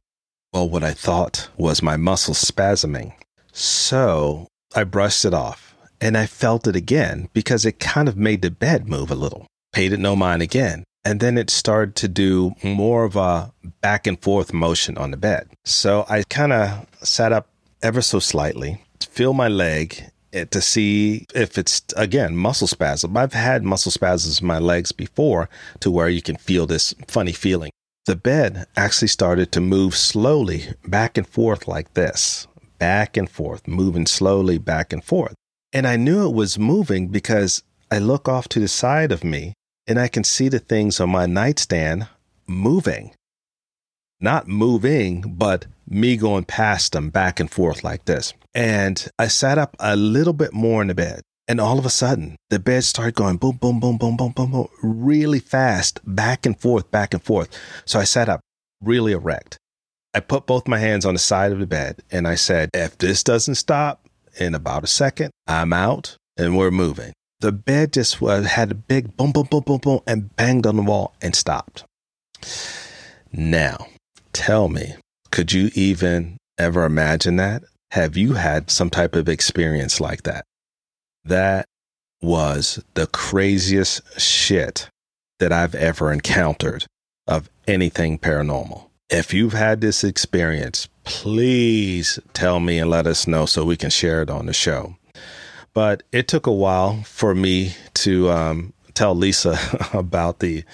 Well, 0.53 0.68
what 0.68 0.85
I 0.85 0.92
thought 0.92 1.48
was 1.57 1.83
my 1.83 1.96
muscle 1.96 2.35
spasming. 2.35 3.12
So 3.53 4.46
I 4.77 4.85
brushed 4.85 5.24
it 5.24 5.35
off 5.35 5.74
and 6.01 6.16
I 6.16 6.27
felt 6.27 6.68
it 6.68 6.77
again 6.77 7.31
because 7.33 7.64
it 7.64 7.81
kind 7.81 8.09
of 8.09 8.16
made 8.16 8.42
the 8.42 8.53
bed 8.53 8.88
move 8.88 9.11
a 9.11 9.16
little. 9.16 9.48
Paid 9.72 9.92
it 9.92 9.98
no 9.98 10.14
mind 10.14 10.40
again. 10.40 10.85
And 11.05 11.18
then 11.18 11.37
it 11.37 11.51
started 11.51 11.96
to 11.96 12.07
do 12.07 12.55
more 12.62 13.03
of 13.03 13.16
a 13.16 13.53
back 13.81 14.07
and 14.07 14.22
forth 14.22 14.53
motion 14.53 14.96
on 14.96 15.11
the 15.11 15.16
bed. 15.16 15.48
So 15.64 16.07
I 16.09 16.22
kind 16.22 16.53
of 16.53 16.87
sat 17.03 17.33
up 17.33 17.48
ever 17.83 18.01
so 18.01 18.20
slightly, 18.20 18.81
feel 19.01 19.33
my 19.33 19.48
leg 19.48 20.12
eh, 20.33 20.44
to 20.44 20.61
see 20.61 21.27
if 21.35 21.59
it's 21.59 21.83
again 21.96 22.37
muscle 22.37 22.68
spasm. 22.68 23.16
I've 23.16 23.33
had 23.33 23.64
muscle 23.64 23.90
spasms 23.90 24.40
in 24.40 24.46
my 24.46 24.61
legs 24.61 24.92
before 24.92 25.48
to 25.81 25.90
where 25.90 26.09
you 26.09 26.22
can 26.22 26.37
feel 26.37 26.68
this 26.68 26.94
funny 27.09 27.33
feeling. 27.33 27.72
The 28.09 28.16
bed 28.16 28.66
actually 28.75 29.09
started 29.09 29.53
to 29.53 29.61
move 29.61 29.94
slowly 29.94 30.68
back 30.83 31.18
and 31.18 31.27
forth 31.27 31.68
like 31.68 31.92
this, 31.92 32.47
back 32.79 33.18
and 33.18 33.29
forth, 33.29 33.68
moving 33.68 34.07
slowly 34.07 34.57
back 34.57 34.94
and 34.94 35.05
forth. 35.05 35.35
And 35.75 35.87
I 35.87 35.97
knew 35.97 36.27
it 36.27 36.33
was 36.33 36.59
moving 36.59 37.09
because 37.09 37.62
I 37.90 37.99
look 37.99 38.27
off 38.27 38.49
to 38.49 38.61
the 38.61 38.66
side 38.66 39.12
of 39.12 39.25
me 39.25 39.53
and 39.87 40.01
I 40.01 40.09
can 40.09 40.25
see 40.25 40.49
the 40.49 40.59
things 40.59 41.01
on 41.01 41.11
my 41.11 41.27
nightstand 41.27 42.09
moving. 42.47 43.14
Not 44.23 44.49
moving, 44.49 45.35
but 45.37 45.66
me 45.87 46.16
going 46.16 46.44
past 46.44 46.92
them 46.92 47.11
back 47.11 47.38
and 47.38 47.51
forth 47.51 47.85
like 47.85 48.07
this. 48.07 48.33
And 48.55 49.07
I 49.18 49.29
sat 49.29 49.59
up 49.59 49.77
a 49.81 49.97
little 49.97 50.33
bit 50.33 50.55
more 50.55 50.81
in 50.81 50.88
the 50.88 50.94
bed. 50.94 51.21
And 51.49 51.63
all 51.63 51.79
of 51.79 51.87
a 51.87 51.91
sudden, 51.91 52.37
the 52.51 52.59
bed 52.59 52.85
started 52.85 53.15
going 53.15 53.39
boom, 53.39 53.57
boom, 53.57 53.81
boom, 53.81 53.97
boom, 53.97 54.17
boom, 54.19 54.33
boom, 54.33 54.53
boom, 54.53 54.69
really 54.83 55.41
fast, 55.41 55.99
back 56.05 56.45
and 56.45 56.61
forth, 56.61 56.91
back 56.91 57.15
and 57.15 57.23
forth. 57.23 57.49
So 57.87 57.99
I 57.99 58.05
sat 58.05 58.29
up 58.29 58.41
really 58.83 59.13
erect. 59.13 59.57
I 60.13 60.21
put 60.21 60.47
both 60.47 60.69
my 60.69 60.79
hands 60.79 61.07
on 61.07 61.15
the 61.15 61.19
side 61.19 61.53
of 61.53 61.59
the 61.59 61.67
bed 61.67 62.03
and 62.11 62.29
I 62.29 62.35
said, 62.35 62.69
if 62.75 62.99
this 62.99 63.23
doesn't 63.23 63.55
stop 63.55 64.07
in 64.39 64.55
about 64.55 64.85
a 64.85 64.87
second, 64.87 65.31
I'm 65.47 65.73
out 65.73 66.17
and 66.37 66.57
we're 66.57 66.71
moving. 66.71 67.13
The 67.41 67.53
bed 67.53 67.95
just 67.95 68.23
uh, 68.23 68.43
had 68.43 68.71
a 68.71 68.75
big 68.75 69.17
boom, 69.17 69.33
boom, 69.33 69.47
boom, 69.51 69.63
boom, 69.65 69.79
boom, 69.79 70.01
and 70.07 70.35
banged 70.37 70.67
on 70.67 70.77
the 70.77 70.83
wall 70.83 71.15
and 71.23 71.35
stopped. 71.35 71.85
Now, 73.33 73.87
tell 74.33 74.69
me, 74.69 74.97
could 75.31 75.53
you 75.53 75.71
even 75.75 76.37
ever 76.59 76.85
imagine 76.85 77.37
that? 77.37 77.63
Have 77.93 78.17
you 78.17 78.35
had 78.35 78.71
some 78.71 78.91
type 78.91 79.15
of 79.15 79.29
experience 79.29 80.01
like 80.01 80.25
that? 80.25 80.45
That 81.29 81.67
was 82.23 82.83
the 82.95 83.07
craziest 83.07 84.19
shit 84.19 84.88
that 85.38 85.53
I've 85.53 85.75
ever 85.75 86.11
encountered 86.11 86.87
of 87.27 87.51
anything 87.67 88.19
paranormal. 88.19 88.88
If 89.11 89.35
you've 89.35 89.53
had 89.53 89.83
this 89.83 90.03
experience, 90.05 90.88
please 91.05 92.19
tell 92.33 92.61
me 92.61 92.79
and 92.79 92.88
let 92.88 93.07
us 93.07 93.27
know 93.27 93.45
so 93.45 93.62
we 93.62 93.77
can 93.77 93.91
share 93.91 94.23
it 94.23 94.31
on 94.31 94.47
the 94.47 94.55
show. 94.55 94.97
But 95.75 96.03
it 96.12 96.29
took 96.29 96.47
a 96.47 96.53
while 96.53 97.03
for 97.03 97.35
me 97.35 97.75
to 97.95 98.31
um, 98.31 98.73
tell 98.95 99.14
Lisa 99.14 99.59
about 99.93 100.38
the 100.38 100.64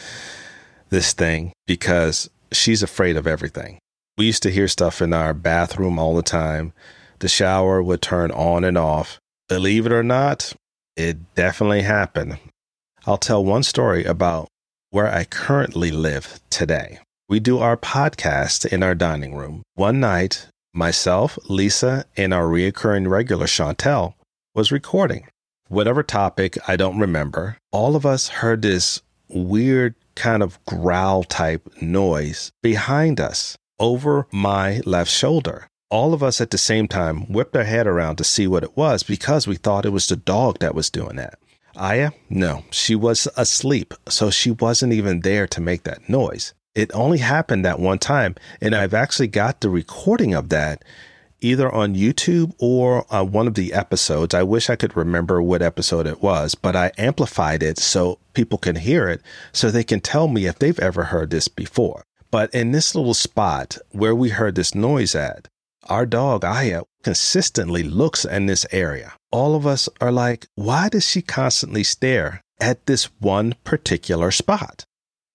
this 0.89 1.13
thing 1.15 1.53
because 1.67 2.31
she's 2.53 2.85
afraid 2.85 3.17
of 3.17 3.27
everything. 3.27 3.79
We 4.17 4.27
used 4.27 4.45
to 4.45 4.53
hear 4.53 4.69
stuff 4.69 5.03
in 5.03 5.13
our 5.13 5.35
bathroom 5.35 5.99
all 5.99 6.15
the 6.15 6.23
time. 6.23 6.73
The 7.19 7.29
shower 7.29 7.83
would 7.83 8.03
turn 8.03 8.31
on 8.31 8.63
and 8.63 8.79
off. 8.79 9.19
Believe 9.49 9.85
it 9.85 9.93
or 9.93 10.03
not, 10.03 10.55
it 10.97 11.35
definitely 11.35 11.83
happened. 11.83 12.39
I'll 13.07 13.19
tell 13.19 13.45
one 13.45 13.63
story 13.63 14.03
about 14.05 14.49
where 14.89 15.13
I 15.13 15.25
currently 15.25 15.91
live 15.91 16.41
today. 16.49 16.99
We 17.29 17.41
do 17.41 17.59
our 17.59 17.77
podcast 17.77 18.65
in 18.65 18.83
our 18.83 18.95
dining 18.95 19.35
room. 19.35 19.63
One 19.75 20.01
night, 20.01 20.47
myself, 20.73 21.39
Lisa, 21.49 22.07
and 22.17 22.33
our 22.33 22.47
reoccurring 22.47 23.07
regular 23.09 23.47
Chantel 23.47 24.15
was 24.55 24.73
recording. 24.73 25.27
Whatever 25.69 26.03
topic, 26.03 26.57
I 26.67 26.77
don't 26.77 26.99
remember. 26.99 27.59
All 27.71 27.97
of 27.97 28.07
us 28.07 28.29
heard 28.29 28.63
this 28.63 29.03
weird 29.29 29.95
kind 30.15 30.43
of 30.43 30.65
growl 30.65 31.23
type 31.23 31.69
noise 31.83 32.51
behind 32.63 33.21
us 33.21 33.57
over 33.79 34.27
my 34.31 34.81
left 34.87 35.11
shoulder. 35.11 35.67
All 35.91 36.15
of 36.15 36.23
us 36.23 36.41
at 36.41 36.51
the 36.51 36.59
same 36.59 36.89
time 36.89 37.33
whipped 37.33 37.57
our 37.57 37.65
head 37.65 37.87
around 37.87 38.17
to 38.17 38.25
see 38.25 38.47
what 38.47 38.65
it 38.65 38.77
was 38.77 39.03
because 39.03 39.47
we 39.47 39.57
thought 39.57 39.87
it 39.87 39.91
was 39.91 40.09
the 40.09 40.17
dog 40.17 40.59
that 40.59 40.75
was 40.75 40.91
doing 40.91 41.17
that. 41.17 41.39
Aya, 41.77 42.13
no, 42.31 42.65
she 42.71 42.95
was 42.95 43.29
asleep, 43.37 43.95
so 44.09 44.31
she 44.31 44.51
wasn't 44.51 44.93
even 44.93 45.21
there 45.21 45.47
to 45.49 45.61
make 45.61 45.83
that 45.85 46.09
noise. 46.09 46.55
It 46.75 46.91
only 46.95 47.19
happened 47.19 47.65
that 47.65 47.79
one 47.79 47.99
time, 47.99 48.35
and 48.61 48.75
I've 48.75 48.95
actually 48.95 49.29
got 49.29 49.61
the 49.61 49.71
recording 49.71 50.35
of 50.35 50.49
that 50.49 50.85
either 51.41 51.71
on 51.71 51.95
YouTube 51.95 52.55
or 52.59 53.07
on 53.13 53.31
one 53.31 53.47
of 53.47 53.55
the 53.55 53.73
episodes. 53.73 54.35
I 54.35 54.43
wish 54.43 54.71
I 54.71 54.77
could 54.77 54.97
remember 54.97 55.43
what 55.43 55.63
episode 55.63 56.07
it 56.07 56.23
was, 56.23 56.55
but 56.55 56.75
I 56.75 56.91
amplified 56.97 57.63
it 57.63 57.79
so 57.79 58.19
people 58.33 58.59
can 58.59 58.77
hear 58.77 59.09
it 59.09 59.21
so 59.53 59.71
they 59.71 59.85
can 59.85 60.01
tell 60.01 60.27
me 60.27 60.47
if 60.47 60.59
they've 60.59 60.79
ever 60.81 61.05
heard 61.05 61.31
this 61.31 61.49
before. 61.49 62.05
But 62.31 62.53
in 62.55 62.73
this 62.73 62.95
little 62.95 63.15
spot 63.15 63.79
where 63.93 64.15
we 64.15 64.31
heard 64.31 64.55
this 64.55 64.75
noise 64.75 65.15
at, 65.15 65.49
our 65.89 66.07
dog 66.07 66.45
Aya 66.45 66.83
consistently 67.03 67.83
looks 67.83 68.25
in 68.25 68.47
this 68.47 68.67
area. 68.73 69.13
All 69.31 69.55
of 69.55 69.67
us 69.67 69.89
are 70.01 70.13
like, 70.13 70.47
why 70.55 70.89
does 70.89 71.07
she 71.07 71.23
constantly 71.23 71.85
stare 71.85 72.41
at 72.61 72.87
this 72.87 73.05
one 73.21 73.55
particular 73.65 74.31
spot? 74.31 74.85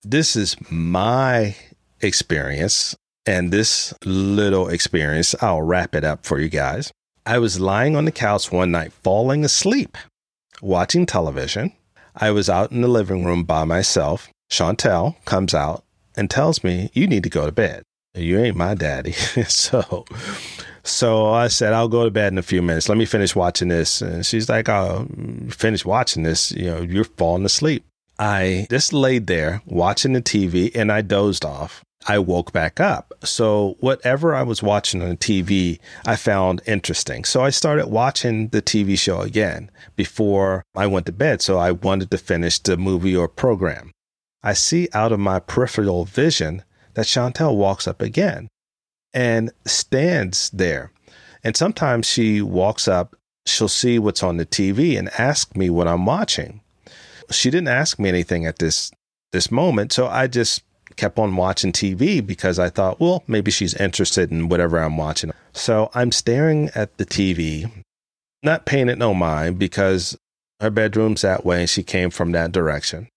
This 0.03 0.35
is 0.35 0.55
my 0.71 1.55
experience. 2.01 2.95
And 3.25 3.51
this 3.51 3.93
little 4.05 4.69
experience, 4.69 5.35
I'll 5.41 5.61
wrap 5.61 5.93
it 5.93 6.03
up 6.03 6.25
for 6.25 6.39
you 6.39 6.49
guys. 6.49 6.91
I 7.25 7.37
was 7.37 7.59
lying 7.59 7.95
on 7.95 8.05
the 8.05 8.11
couch 8.11 8.51
one 8.51 8.71
night, 8.71 8.91
falling 8.91 9.45
asleep, 9.45 9.97
watching 10.61 11.05
television. 11.05 11.73
I 12.15 12.31
was 12.31 12.49
out 12.49 12.71
in 12.71 12.81
the 12.81 12.87
living 12.87 13.23
room 13.23 13.43
by 13.43 13.65
myself. 13.65 14.29
Chantel 14.51 15.23
comes 15.25 15.53
out 15.53 15.83
and 16.15 16.29
tells 16.29 16.63
me, 16.63 16.89
You 16.93 17.05
need 17.07 17.23
to 17.23 17.29
go 17.29 17.45
to 17.45 17.51
bed. 17.51 17.83
You 18.15 18.39
ain't 18.39 18.57
my 18.57 18.73
daddy. 18.73 19.11
so, 19.47 20.05
so 20.83 21.29
I 21.29 21.47
said, 21.47 21.73
I'll 21.73 21.87
go 21.87 22.03
to 22.03 22.11
bed 22.11 22.33
in 22.33 22.37
a 22.37 22.43
few 22.43 22.61
minutes. 22.61 22.89
Let 22.89 22.97
me 22.97 23.05
finish 23.05 23.35
watching 23.35 23.67
this. 23.67 24.01
And 24.01 24.25
she's 24.25 24.49
like, 24.49 24.67
Oh, 24.67 25.07
finish 25.49 25.85
watching 25.85 26.23
this. 26.23 26.51
You 26.51 26.65
know, 26.65 26.81
you're 26.81 27.03
falling 27.03 27.45
asleep. 27.45 27.85
I 28.17 28.67
just 28.69 28.91
laid 28.91 29.27
there 29.27 29.61
watching 29.65 30.13
the 30.13 30.21
TV 30.21 30.75
and 30.75 30.91
I 30.91 31.01
dozed 31.01 31.45
off. 31.45 31.83
I 32.07 32.19
woke 32.19 32.51
back 32.53 32.79
up. 32.79 33.13
So, 33.23 33.75
whatever 33.81 34.33
I 34.33 34.43
was 34.43 34.63
watching 34.63 35.01
on 35.01 35.09
the 35.09 35.17
TV, 35.17 35.79
I 36.05 36.15
found 36.15 36.61
interesting. 36.65 37.25
So, 37.25 37.41
I 37.41 37.49
started 37.49 37.87
watching 37.87 38.47
the 38.49 38.61
TV 38.61 38.97
show 38.97 39.19
again 39.19 39.69
before 39.97 40.63
I 40.75 40.87
went 40.87 41.07
to 41.07 41.11
bed. 41.11 41.41
So, 41.41 41.57
I 41.57 41.71
wanted 41.71 42.09
to 42.11 42.17
finish 42.17 42.57
the 42.59 42.77
movie 42.77 43.15
or 43.15 43.27
program. 43.27 43.91
I 44.41 44.53
see 44.53 44.87
out 44.93 45.11
of 45.11 45.19
my 45.19 45.39
peripheral 45.39 46.05
vision 46.05 46.63
that 46.93 47.05
Chantel 47.05 47.55
walks 47.55 47.87
up 47.87 48.01
again 48.01 48.47
and 49.13 49.51
stands 49.65 50.49
there. 50.51 50.91
And 51.43 51.55
sometimes 51.55 52.05
she 52.05 52.41
walks 52.41 52.87
up, 52.87 53.15
she'll 53.45 53.67
see 53.67 53.99
what's 53.99 54.23
on 54.23 54.37
the 54.37 54.45
TV 54.45 54.97
and 54.97 55.09
ask 55.17 55.55
me 55.55 55.69
what 55.69 55.87
I'm 55.87 56.05
watching. 56.05 56.61
She 57.31 57.49
didn't 57.49 57.69
ask 57.69 57.99
me 57.99 58.09
anything 58.09 58.45
at 58.45 58.59
this 58.59 58.91
this 59.31 59.51
moment, 59.51 59.91
so 59.93 60.07
I 60.07 60.25
just 60.25 60.63
kept 60.95 61.19
on 61.19 61.35
watching 61.35 61.71
TV 61.71 62.25
because 62.25 62.59
I 62.59 62.69
thought, 62.69 62.99
well, 62.99 63.23
maybe 63.27 63.51
she's 63.51 63.73
interested 63.75 64.31
in 64.31 64.49
whatever 64.49 64.79
I'm 64.79 64.97
watching. 64.97 65.31
So 65.53 65.91
I'm 65.93 66.11
staring 66.11 66.69
at 66.75 66.97
the 66.97 67.05
TV, 67.05 67.71
not 68.43 68.65
paying 68.65 68.89
it 68.89 68.97
no 68.97 69.13
mind 69.13 69.59
because 69.59 70.17
her 70.59 70.69
bedroom's 70.69 71.21
that 71.21 71.45
way 71.45 71.61
and 71.61 71.69
she 71.69 71.83
came 71.83 72.09
from 72.09 72.31
that 72.33 72.51
direction. 72.51 73.07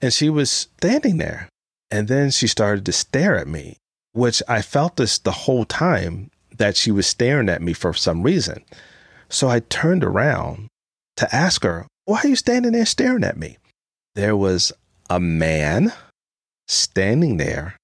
And 0.00 0.12
she 0.12 0.30
was 0.30 0.50
standing 0.50 1.18
there. 1.18 1.48
And 1.90 2.08
then 2.08 2.30
she 2.30 2.46
started 2.46 2.84
to 2.86 2.92
stare 2.92 3.36
at 3.36 3.48
me, 3.48 3.78
which 4.12 4.42
I 4.48 4.62
felt 4.62 4.96
this 4.96 5.18
the 5.18 5.32
whole 5.32 5.64
time 5.64 6.30
that 6.56 6.76
she 6.76 6.90
was 6.90 7.06
staring 7.06 7.48
at 7.48 7.62
me 7.62 7.72
for 7.72 7.94
some 7.94 8.22
reason. 8.22 8.64
So 9.28 9.48
I 9.48 9.60
turned 9.60 10.04
around 10.04 10.68
to 11.16 11.34
ask 11.34 11.62
her, 11.62 11.86
Why 12.04 12.20
are 12.24 12.28
you 12.28 12.36
standing 12.36 12.72
there 12.72 12.86
staring 12.86 13.24
at 13.24 13.36
me? 13.36 13.58
There 14.14 14.36
was 14.36 14.72
a 15.08 15.20
man 15.20 15.92
standing 16.66 17.36
there 17.36 17.76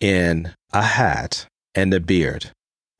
in 0.00 0.52
a 0.72 0.82
hat 0.82 1.46
and 1.74 1.92
a 1.94 2.00
beard. 2.00 2.50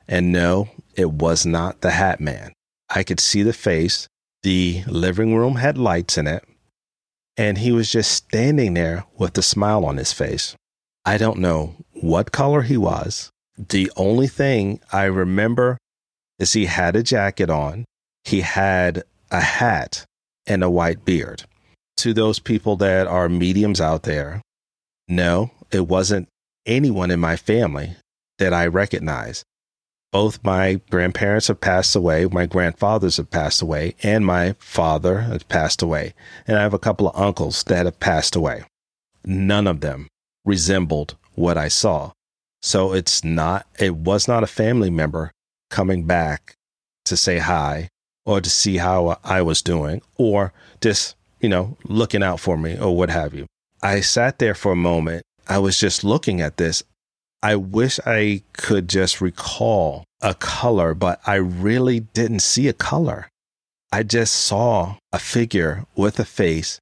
And 0.06 0.32
no, 0.32 0.68
it 0.94 1.10
was 1.10 1.46
not 1.46 1.80
the 1.80 1.92
hat 1.92 2.20
man. 2.20 2.52
I 2.90 3.02
could 3.02 3.20
see 3.20 3.42
the 3.42 3.52
face. 3.52 4.06
The 4.42 4.82
living 4.86 5.34
room 5.34 5.56
had 5.56 5.78
lights 5.78 6.18
in 6.18 6.26
it 6.26 6.44
and 7.36 7.58
he 7.58 7.72
was 7.72 7.90
just 7.90 8.10
standing 8.12 8.74
there 8.74 9.04
with 9.16 9.36
a 9.38 9.42
smile 9.42 9.84
on 9.84 9.96
his 9.96 10.12
face. 10.12 10.54
I 11.04 11.18
don't 11.18 11.38
know 11.38 11.74
what 11.92 12.32
color 12.32 12.62
he 12.62 12.76
was. 12.76 13.30
The 13.56 13.90
only 13.96 14.28
thing 14.28 14.80
I 14.92 15.04
remember 15.04 15.78
is 16.38 16.52
he 16.52 16.66
had 16.66 16.96
a 16.96 17.02
jacket 17.02 17.50
on, 17.50 17.84
he 18.24 18.40
had 18.40 19.04
a 19.30 19.40
hat, 19.40 20.04
and 20.46 20.62
a 20.62 20.70
white 20.70 21.04
beard. 21.04 21.44
To 21.98 22.12
those 22.12 22.38
people 22.38 22.76
that 22.76 23.06
are 23.06 23.28
mediums 23.28 23.80
out 23.80 24.02
there, 24.02 24.42
no, 25.08 25.50
it 25.70 25.86
wasn't 25.86 26.28
anyone 26.66 27.10
in 27.10 27.20
my 27.20 27.36
family 27.36 27.96
that 28.38 28.52
I 28.52 28.66
recognize 28.66 29.44
both 30.12 30.44
my 30.44 30.80
grandparents 30.90 31.48
have 31.48 31.60
passed 31.60 31.96
away, 31.96 32.26
my 32.26 32.44
grandfathers 32.44 33.16
have 33.16 33.30
passed 33.30 33.62
away, 33.62 33.94
and 34.02 34.24
my 34.26 34.54
father 34.58 35.22
has 35.22 35.42
passed 35.42 35.80
away. 35.80 36.12
And 36.46 36.58
I 36.58 36.62
have 36.62 36.74
a 36.74 36.78
couple 36.78 37.08
of 37.08 37.18
uncles 37.18 37.64
that 37.64 37.86
have 37.86 37.98
passed 37.98 38.36
away. 38.36 38.64
None 39.24 39.66
of 39.66 39.80
them 39.80 40.08
resembled 40.44 41.16
what 41.34 41.56
I 41.56 41.68
saw. 41.68 42.12
So 42.60 42.92
it's 42.92 43.24
not, 43.24 43.66
it 43.78 43.96
was 43.96 44.28
not 44.28 44.44
a 44.44 44.46
family 44.46 44.90
member 44.90 45.32
coming 45.70 46.04
back 46.04 46.54
to 47.06 47.16
say 47.16 47.38
hi 47.38 47.88
or 48.24 48.40
to 48.40 48.50
see 48.50 48.76
how 48.76 49.18
I 49.24 49.42
was 49.42 49.62
doing 49.62 50.02
or 50.16 50.52
just, 50.80 51.16
you 51.40 51.48
know, 51.48 51.76
looking 51.84 52.22
out 52.22 52.38
for 52.38 52.56
me 52.56 52.78
or 52.78 52.94
what 52.94 53.10
have 53.10 53.34
you. 53.34 53.46
I 53.82 54.00
sat 54.00 54.38
there 54.38 54.54
for 54.54 54.72
a 54.72 54.76
moment. 54.76 55.22
I 55.48 55.58
was 55.58 55.78
just 55.78 56.04
looking 56.04 56.40
at 56.40 56.56
this. 56.56 56.84
I 57.42 57.56
wish 57.56 57.98
I 58.06 58.42
could 58.52 58.88
just 58.88 59.20
recall 59.20 60.04
a 60.20 60.34
color, 60.34 60.94
but 60.94 61.20
I 61.26 61.34
really 61.34 62.00
didn't 62.00 62.40
see 62.40 62.68
a 62.68 62.72
color. 62.72 63.28
I 63.90 64.04
just 64.04 64.34
saw 64.34 64.96
a 65.12 65.18
figure 65.18 65.84
with 65.96 66.20
a 66.20 66.24
face, 66.24 66.78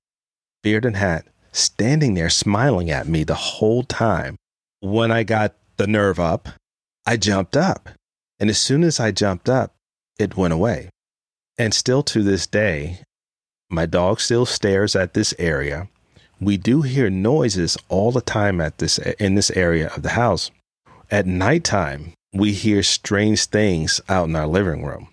beard 0.63 0.85
and 0.85 0.97
hat, 0.97 1.27
standing 1.51 2.15
there 2.15 2.29
smiling 2.29 2.91
at 2.91 3.09
me 3.09 3.25
the 3.25 3.35
whole 3.35 3.83
time. 3.83 4.37
When 4.81 5.11
I 5.11 5.23
got 5.23 5.55
the 5.79 5.87
nerve 5.87 6.21
up, 6.21 6.51
I 7.07 7.17
jumped 7.17 7.57
up. 7.57 7.89
And 8.39 8.51
as 8.51 8.59
soon 8.59 8.85
as 8.85 9.01
I 9.01 9.13
jumped 9.13 9.49
up, 9.49 9.75
it 10.19 10.37
went 10.37 10.53
away. 10.53 10.91
And 11.59 11.73
still 11.73 12.03
to 12.05 12.23
this 12.23 12.47
day, 12.47 13.01
my 13.71 13.87
dog 13.87 14.21
still 14.21 14.47
stares 14.47 14.95
at 14.95 15.15
this 15.15 15.35
area 15.39 15.89
we 16.41 16.57
do 16.57 16.83
hear 16.83 17.11
noises 17.11 17.77
all 17.89 18.11
the 18.11 18.23
time 18.23 18.61
at 18.61 18.79
this 18.79 18.99
in 18.99 19.35
this 19.35 19.51
area 19.51 19.89
of 19.95 20.03
the 20.03 20.11
house. 20.11 20.51
At 21.11 21.27
nighttime, 21.27 22.15
we 22.33 22.53
hear 22.53 22.83
strange 22.83 23.45
things 23.47 24.01
out 24.09 24.29
in 24.29 24.37
our 24.37 24.47
living 24.47 24.85
room 24.85 25.09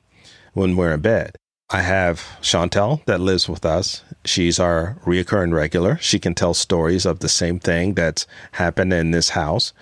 when 0.54 0.76
we're 0.76 0.94
in 0.94 1.02
bed. 1.02 1.36
I 1.70 1.82
have 1.82 2.22
Chantel 2.42 3.04
that 3.06 3.20
lives 3.20 3.50
with 3.50 3.66
us. 3.66 4.04
She's 4.24 4.58
our 4.58 4.98
reoccurring 5.06 5.54
regular. 5.54 5.98
She 5.98 6.18
can 6.18 6.34
tell 6.34 6.54
stories 6.54 7.06
of 7.06 7.20
the 7.20 7.28
same 7.28 7.60
thing 7.60 7.94
that's 7.94 8.26
happened 8.54 8.94
in 8.94 9.12
this 9.12 9.30
house. 9.30 9.74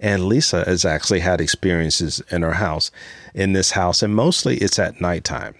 And 0.00 0.24
Lisa 0.24 0.64
has 0.64 0.86
actually 0.86 1.20
had 1.20 1.40
experiences 1.40 2.22
in 2.30 2.42
her 2.42 2.54
house, 2.54 2.90
in 3.34 3.52
this 3.52 3.72
house, 3.72 4.02
and 4.02 4.14
mostly 4.14 4.56
it's 4.56 4.78
at 4.78 5.02
nighttime 5.02 5.56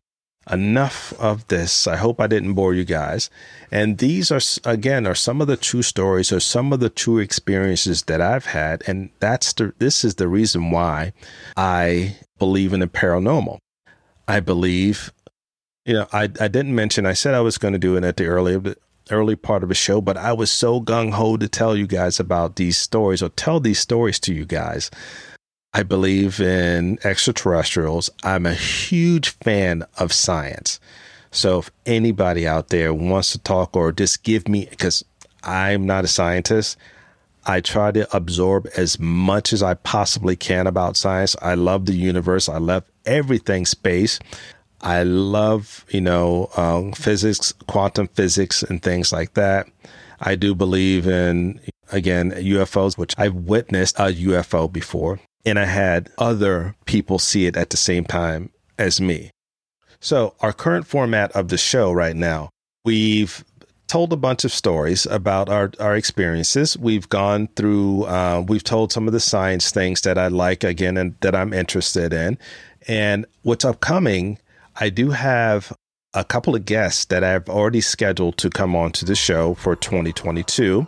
enough 0.51 1.13
of 1.19 1.47
this. 1.49 1.87
I 1.87 1.97
hope 1.97 2.21
I 2.21 2.27
didn't 2.27 2.55
bore 2.55 2.75
you 2.75 2.85
guys. 2.85 3.31
And 3.71 3.99
these 3.99 4.31
are, 4.31 4.41
again, 4.65 5.07
are 5.07 5.15
some 5.15 5.41
of 5.41 5.47
the 5.47 5.57
true 5.57 5.83
stories 5.83 6.33
or 6.33 6.41
some 6.41 6.73
of 6.73 6.81
the 6.81 6.91
true 6.91 7.19
experiences 7.19 8.03
that 8.05 8.21
I've 8.21 8.47
had. 8.47 8.83
And 8.87 9.11
that's 9.21 9.53
the, 9.53 9.73
this 9.79 10.05
is 10.05 10.17
the 10.17 10.29
reason 10.29 10.71
why 10.71 11.13
I 11.57 12.17
believe 12.39 12.73
in 12.73 12.81
the 12.81 12.87
paranormal. 12.87 13.59
I 14.29 14.41
believe, 14.41 15.13
you 15.85 15.95
know, 15.95 16.07
I, 16.13 16.25
I 16.25 16.49
didn't 16.49 16.75
mention, 16.75 17.07
I 17.07 17.13
said 17.13 17.35
I 17.35 17.41
was 17.41 17.59
going 17.59 17.73
to 17.73 17.79
do 17.79 17.97
it 17.97 18.05
at 18.05 18.17
the 18.17 18.27
early, 18.27 18.75
early 19.11 19.37
part 19.37 19.63
of 19.63 19.69
the 19.69 19.75
show, 19.75 20.01
but 20.01 20.17
I 20.17 20.33
was 20.33 20.51
so 20.51 20.81
gung 20.81 21.13
ho 21.13 21.37
to 21.37 21.49
tell 21.49 21.77
you 21.77 21.87
guys 21.87 22.19
about 22.21 22.57
these 22.57 22.79
stories 22.79 23.23
or 23.23 23.29
tell 23.31 23.61
these 23.61 23.79
stories 23.79 24.19
to 24.21 24.35
you 24.35 24.45
guys 24.45 24.91
I 25.77 25.83
believe 25.83 26.41
in 26.41 27.01
extraterrestrials. 27.03 28.09
I'm 28.23 28.47
a 28.47 28.55
huge 28.55 29.31
fan 29.31 29.85
of 29.99 30.13
science. 30.13 30.79
So 31.33 31.59
if 31.59 31.71
anybody 31.85 32.47
out 32.47 32.69
there 32.69 32.95
wants 32.95 33.33
to 33.33 33.41
talk 33.41 33.75
or 33.75 33.91
just 33.91 34.23
give 34.23 34.47
me, 34.47 34.69
because 34.71 35.05
I'm 35.43 35.85
not 35.85 36.05
a 36.05 36.09
scientist, 36.09 36.79
I 37.45 37.61
try 37.61 37.91
to 37.91 38.17
absorb 38.17 38.69
as 38.77 39.01
much 39.01 39.53
as 39.53 39.65
I 39.65 39.75
possibly 39.75 40.37
can 40.37 40.69
about 40.69 40.97
science. 40.97 41.35
I 41.43 41.55
love 41.55 41.87
the 41.87 41.97
universe. 41.97 42.49
I 42.49 42.59
love 42.59 42.85
everything 43.05 43.67
space. 43.67 44.21
I 44.81 45.03
love, 45.03 45.85
you 45.89 46.01
know, 46.01 46.51
um, 46.57 46.93
physics, 46.93 47.53
quantum 47.67 48.07
physics, 48.07 48.63
and 48.63 48.81
things 48.81 49.13
like 49.13 49.35
that. 49.35 49.67
I 50.21 50.37
do 50.37 50.55
believe 50.55 51.09
in, 51.09 51.61
again, 51.91 52.31
UFOs, 52.31 52.97
which 52.97 53.15
I've 53.19 53.35
witnessed 53.35 53.99
a 53.99 54.13
UFO 54.13 54.73
before 54.73 55.19
and 55.45 55.59
I 55.59 55.65
had 55.65 56.11
other 56.19 56.75
people 56.87 57.19
see 57.19 57.47
it 57.47 57.57
at 57.57 57.71
the 57.71 57.77
same 57.77 58.05
time 58.05 58.51
as 58.79 59.01
me. 59.01 59.31
So, 60.01 60.35
our 60.41 60.53
current 60.53 60.87
format 60.87 61.33
of 61.33 61.49
the 61.49 61.57
show 61.57 61.91
right 61.93 62.17
now, 62.17 62.51
we've 62.85 63.45
told 63.87 64.13
a 64.13 64.17
bunch 64.17 64.45
of 64.45 64.53
stories 64.53 65.07
about 65.07 65.49
our, 65.49 65.71
our 65.81 65.95
experiences. 65.95 66.77
We've 66.77 67.09
gone 67.09 67.49
through, 67.57 68.05
uh, 68.05 68.45
we've 68.47 68.65
told 68.65 68.93
some 68.93 69.07
of 69.07 69.13
the 69.13 69.21
science 69.21 69.71
things 69.71 70.03
that 70.03 70.19
I 70.19 70.29
like 70.29 70.65
again 70.65 70.97
and 70.97 71.15
that 71.21 71.35
I'm 71.35 71.53
interested 71.53 72.13
in. 72.13 72.39
And 72.89 73.27
what's 73.43 73.65
upcoming, 73.65 74.39
I 74.77 74.91
do 74.91 75.11
have 75.11 75.73
a 76.13 76.25
couple 76.25 76.55
of 76.55 76.65
guests 76.65 77.07
that 77.07 77.25
I've 77.25 77.49
already 77.49 77.81
scheduled 77.81 78.37
to 78.39 78.51
come 78.51 78.77
on 78.77 78.93
to 78.93 79.05
the 79.05 79.15
show 79.15 79.55
for 79.55 79.75
2022. 79.77 80.87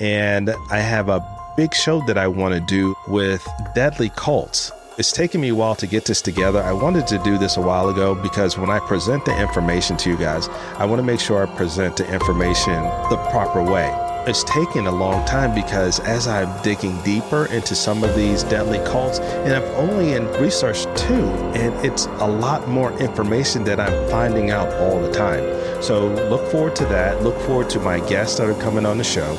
And 0.00 0.50
I 0.70 0.78
have 0.78 1.08
a 1.08 1.43
big 1.56 1.74
show 1.74 2.00
that 2.06 2.18
I 2.18 2.26
want 2.26 2.54
to 2.54 2.60
do 2.60 2.96
with 3.06 3.46
Deadly 3.74 4.10
Cults. 4.10 4.72
It's 4.98 5.12
taken 5.12 5.40
me 5.40 5.48
a 5.48 5.54
while 5.54 5.74
to 5.76 5.86
get 5.86 6.04
this 6.04 6.20
together. 6.22 6.62
I 6.62 6.72
wanted 6.72 7.06
to 7.08 7.18
do 7.18 7.38
this 7.38 7.56
a 7.56 7.60
while 7.60 7.88
ago 7.88 8.14
because 8.14 8.58
when 8.58 8.70
I 8.70 8.78
present 8.80 9.24
the 9.24 9.40
information 9.40 9.96
to 9.98 10.10
you 10.10 10.16
guys, 10.16 10.48
I 10.78 10.84
want 10.84 11.00
to 11.00 11.04
make 11.04 11.20
sure 11.20 11.46
I 11.46 11.56
present 11.56 11.96
the 11.96 12.12
information 12.12 12.82
the 13.10 13.16
proper 13.30 13.62
way. 13.62 13.92
It's 14.26 14.42
taken 14.44 14.86
a 14.86 14.90
long 14.90 15.24
time 15.26 15.54
because 15.54 16.00
as 16.00 16.26
I'm 16.26 16.62
digging 16.62 17.00
deeper 17.02 17.46
into 17.46 17.74
some 17.74 18.02
of 18.02 18.16
these 18.16 18.42
deadly 18.44 18.78
cults, 18.78 19.18
and 19.18 19.52
I'm 19.52 19.64
only 19.74 20.14
in 20.14 20.26
research 20.40 20.84
two, 20.96 21.26
and 21.54 21.74
it's 21.84 22.06
a 22.06 22.26
lot 22.26 22.66
more 22.68 22.96
information 22.98 23.64
that 23.64 23.78
I'm 23.78 24.08
finding 24.08 24.50
out 24.50 24.72
all 24.80 25.00
the 25.00 25.12
time. 25.12 25.44
So 25.82 26.08
look 26.30 26.50
forward 26.50 26.74
to 26.76 26.84
that. 26.86 27.22
Look 27.22 27.38
forward 27.42 27.68
to 27.70 27.80
my 27.80 28.00
guests 28.08 28.38
that 28.38 28.48
are 28.48 28.60
coming 28.62 28.86
on 28.86 28.96
the 28.96 29.04
show. 29.04 29.36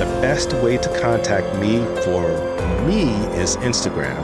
The 0.00 0.06
best 0.22 0.54
way 0.54 0.78
to 0.78 1.00
contact 1.02 1.54
me 1.56 1.84
for 2.04 2.26
me 2.86 3.02
is 3.36 3.58
Instagram. 3.58 4.16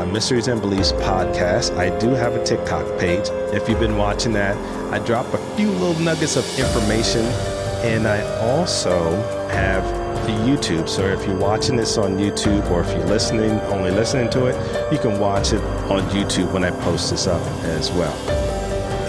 A 0.00 0.06
Mysteries 0.06 0.48
and 0.48 0.58
Beliefs 0.58 0.92
podcast. 0.92 1.76
I 1.76 1.90
do 1.98 2.14
have 2.14 2.34
a 2.34 2.42
TikTok 2.42 2.98
page. 2.98 3.28
If 3.52 3.68
you've 3.68 3.78
been 3.78 3.98
watching 3.98 4.32
that, 4.32 4.56
I 4.90 5.00
drop 5.00 5.26
a 5.34 5.54
few 5.54 5.68
little 5.68 6.02
nuggets 6.02 6.36
of 6.36 6.46
information. 6.58 7.26
And 7.84 8.08
I 8.08 8.22
also 8.38 9.10
have 9.50 9.84
the 10.24 10.32
YouTube. 10.32 10.88
So 10.88 11.04
if 11.04 11.26
you're 11.26 11.36
watching 11.36 11.76
this 11.76 11.98
on 11.98 12.16
YouTube 12.16 12.70
or 12.70 12.80
if 12.80 12.88
you're 12.96 13.04
listening, 13.04 13.50
only 13.68 13.90
listening 13.90 14.30
to 14.30 14.46
it, 14.46 14.90
you 14.90 14.98
can 14.98 15.20
watch 15.20 15.52
it 15.52 15.60
on 15.90 16.00
YouTube 16.08 16.50
when 16.54 16.64
I 16.64 16.70
post 16.70 17.10
this 17.10 17.26
up 17.26 17.42
as 17.64 17.92
well. 17.92 18.16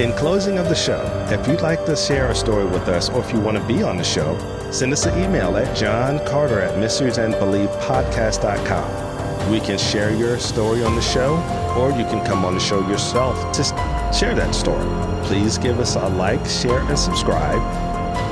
In 0.01 0.11
closing 0.17 0.57
of 0.57 0.67
the 0.67 0.75
show, 0.75 1.01
if 1.31 1.47
you'd 1.47 1.61
like 1.61 1.85
to 1.85 1.95
share 1.95 2.29
a 2.29 2.35
story 2.35 2.65
with 2.65 2.89
us 2.89 3.09
or 3.09 3.23
if 3.23 3.31
you 3.31 3.39
want 3.39 3.55
to 3.55 3.63
be 3.63 3.83
on 3.83 3.95
the 3.95 4.03
show, 4.03 4.37
send 4.71 4.93
us 4.93 5.05
an 5.05 5.21
email 5.23 5.57
at 5.57 5.75
johncarter 5.75 6.61
at 6.61 6.75
mysteriesandbeliefpodcast.com. 6.75 9.51
We 9.51 9.59
can 9.59 9.77
share 9.77 10.13
your 10.13 10.37
story 10.37 10.83
on 10.83 10.95
the 10.95 11.01
show, 11.01 11.37
or 11.77 11.89
you 11.91 12.05
can 12.05 12.25
come 12.25 12.45
on 12.45 12.53
the 12.53 12.59
show 12.59 12.87
yourself 12.87 13.51
to 13.53 13.63
share 14.13 14.35
that 14.35 14.53
story. 14.53 14.85
Please 15.25 15.57
give 15.57 15.79
us 15.79 15.95
a 15.95 16.07
like, 16.09 16.45
share, 16.45 16.81
and 16.81 16.99
subscribe, 16.99 17.59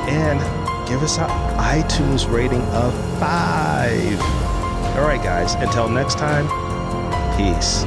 and 0.09 0.39
give 0.87 1.01
us 1.01 1.17
an 1.17 1.27
iTunes 1.57 2.31
rating 2.31 2.61
of 2.73 2.93
five. 3.19 4.21
All 4.97 5.03
right, 5.03 5.21
guys, 5.23 5.55
until 5.55 5.89
next 5.89 6.17
time, 6.17 6.47
peace. 7.37 7.83